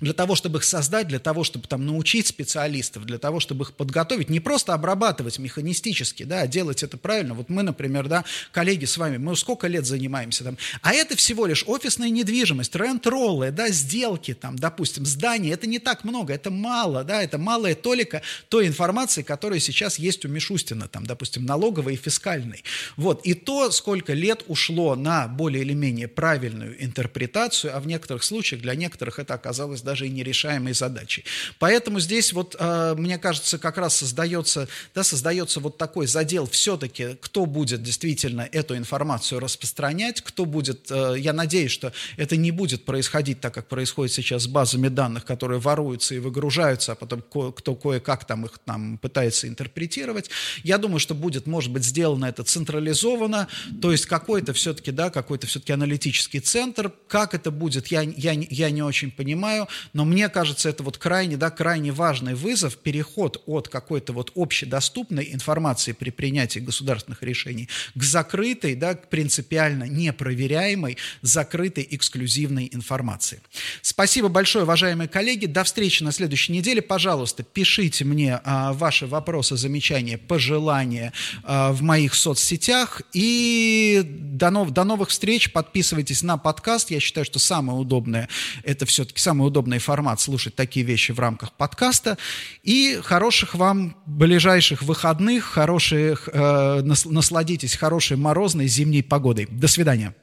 для 0.00 0.12
того, 0.12 0.36
чтобы 0.36 0.58
их 0.58 0.64
создать, 0.64 1.08
для 1.08 1.18
того, 1.18 1.42
чтобы 1.42 1.66
там 1.66 1.84
научить 1.84 2.28
специалистов, 2.28 3.04
для 3.04 3.18
того, 3.18 3.40
чтобы 3.40 3.64
их 3.64 3.72
подготовить, 3.72 4.28
не 4.28 4.38
просто 4.38 4.72
обрабатывать 4.72 5.40
механистически, 5.40 6.22
да, 6.22 6.42
а 6.42 6.46
делать 6.46 6.84
это 6.84 6.96
правильно. 6.96 7.34
Вот 7.34 7.48
мы, 7.48 7.64
например, 7.64 8.06
да, 8.06 8.24
коллеги 8.52 8.84
с 8.84 8.96
вами, 8.96 9.16
мы 9.16 9.34
сколько 9.34 9.66
лет 9.66 9.86
занимаемся 9.86 10.44
там, 10.44 10.56
а 10.82 10.94
это 10.94 11.16
всего 11.16 11.46
лишь 11.46 11.64
офисная 11.66 12.10
недвижимость, 12.10 12.76
рент-роллы, 12.76 13.50
да, 13.50 13.70
сделки 13.70 14.34
там, 14.34 14.56
допустим, 14.56 15.04
здания, 15.04 15.50
это 15.50 15.66
не 15.66 15.80
так 15.80 16.04
много, 16.04 16.32
это 16.32 16.52
мало, 16.52 17.02
да, 17.02 17.20
это 17.20 17.38
малая 17.38 17.74
толика 17.74 18.22
той 18.48 18.68
информации, 18.68 19.22
которая 19.22 19.58
сейчас 19.58 19.98
есть 19.98 20.24
у 20.24 20.28
Мишустина, 20.28 20.86
там, 20.86 21.06
допустим, 21.06 21.44
налоговой 21.44 21.94
и 21.94 21.96
фискальной. 21.96 22.62
Вот, 22.96 23.26
и 23.26 23.34
то, 23.34 23.72
сколько 23.72 24.12
лет 24.12 24.44
ушло 24.46 24.94
на 24.94 25.26
более 25.26 25.64
или 25.64 25.72
менее 25.72 26.06
правильную 26.06 26.84
интерпретацию, 26.84 27.76
а 27.76 27.80
в 27.80 27.88
некоторых 27.88 28.22
случаях 28.22 28.62
для 28.62 28.76
некоторых 28.76 29.18
это 29.18 29.34
оказалось 29.34 29.87
даже 29.88 30.06
и 30.06 30.10
нерешаемой 30.10 30.74
задачей. 30.74 31.24
Поэтому 31.58 31.98
здесь 31.98 32.34
вот, 32.34 32.54
э, 32.58 32.94
мне 32.98 33.16
кажется, 33.16 33.58
как 33.58 33.78
раз 33.78 33.96
создается, 33.96 34.68
да, 34.94 35.02
создается 35.02 35.60
вот 35.60 35.78
такой 35.78 36.06
задел 36.06 36.46
все-таки, 36.46 37.16
кто 37.22 37.46
будет 37.46 37.82
действительно 37.82 38.46
эту 38.52 38.76
информацию 38.76 39.40
распространять, 39.40 40.20
кто 40.20 40.44
будет, 40.44 40.90
э, 40.90 41.14
я 41.18 41.32
надеюсь, 41.32 41.70
что 41.72 41.94
это 42.18 42.36
не 42.36 42.50
будет 42.50 42.84
происходить 42.84 43.40
так, 43.40 43.54
как 43.54 43.66
происходит 43.68 44.12
сейчас 44.12 44.42
с 44.42 44.46
базами 44.46 44.88
данных, 44.88 45.24
которые 45.24 45.58
воруются 45.58 46.14
и 46.14 46.18
выгружаются, 46.18 46.92
а 46.92 46.94
потом 46.94 47.22
кто 47.22 47.74
кое-как 47.74 48.26
там 48.26 48.44
их 48.44 48.58
там 48.66 48.98
пытается 48.98 49.48
интерпретировать. 49.48 50.28
Я 50.64 50.76
думаю, 50.76 50.98
что 50.98 51.14
будет, 51.14 51.46
может 51.46 51.72
быть, 51.72 51.84
сделано 51.84 52.26
это 52.26 52.42
централизованно, 52.42 53.48
то 53.80 53.90
есть 53.90 54.04
какой-то 54.04 54.52
все-таки, 54.52 54.90
да, 54.90 55.08
какой-то 55.08 55.46
все-таки 55.46 55.72
аналитический 55.72 56.40
центр. 56.40 56.92
Как 57.08 57.32
это 57.32 57.50
будет, 57.50 57.86
я, 57.86 58.02
я, 58.02 58.32
я 58.32 58.70
не 58.70 58.82
очень 58.82 59.10
понимаю 59.10 59.66
но 59.92 60.04
мне 60.04 60.28
кажется, 60.28 60.68
это 60.68 60.82
вот 60.82 60.98
крайне, 60.98 61.36
да, 61.36 61.50
крайне 61.50 61.92
важный 61.92 62.34
вызов, 62.34 62.76
переход 62.76 63.42
от 63.46 63.68
какой-то 63.68 64.12
вот 64.12 64.32
общедоступной 64.34 65.30
информации 65.32 65.92
при 65.92 66.10
принятии 66.10 66.60
государственных 66.60 67.22
решений 67.22 67.68
к 67.94 68.02
закрытой, 68.02 68.74
да, 68.74 68.94
к 68.94 69.08
принципиально 69.08 69.84
непроверяемой, 69.84 70.96
закрытой 71.22 71.86
эксклюзивной 71.90 72.70
информации. 72.72 73.40
Спасибо 73.82 74.28
большое, 74.28 74.64
уважаемые 74.64 75.08
коллеги. 75.08 75.46
До 75.46 75.64
встречи 75.64 76.02
на 76.02 76.12
следующей 76.12 76.52
неделе. 76.52 76.82
Пожалуйста, 76.82 77.42
пишите 77.42 78.04
мне 78.04 78.40
а, 78.44 78.72
ваши 78.72 79.06
вопросы, 79.06 79.56
замечания, 79.56 80.18
пожелания 80.18 81.12
а, 81.42 81.72
в 81.72 81.82
моих 81.82 82.14
соцсетях. 82.14 83.02
И 83.12 84.02
до, 84.04 84.50
нов, 84.50 84.70
до 84.70 84.84
новых 84.84 85.10
встреч. 85.10 85.52
Подписывайтесь 85.52 86.22
на 86.22 86.38
подкаст. 86.38 86.90
Я 86.90 87.00
считаю, 87.00 87.24
что 87.24 87.38
самое 87.38 87.78
удобное, 87.78 88.28
это 88.62 88.86
все-таки 88.86 89.20
самый 89.20 89.46
удобный 89.46 89.67
удобный 89.68 89.78
формат 89.78 90.20
слушать 90.20 90.54
такие 90.54 90.86
вещи 90.86 91.12
в 91.12 91.20
рамках 91.20 91.52
подкаста. 91.52 92.16
И 92.64 93.00
хороших 93.04 93.54
вам 93.54 93.94
ближайших 94.06 94.82
выходных, 94.82 95.44
хороших, 95.44 96.28
э, 96.32 96.82
насладитесь 96.82 97.76
хорошей 97.76 98.16
морозной 98.16 98.68
зимней 98.68 99.02
погодой. 99.02 99.46
До 99.50 99.68
свидания. 99.68 100.14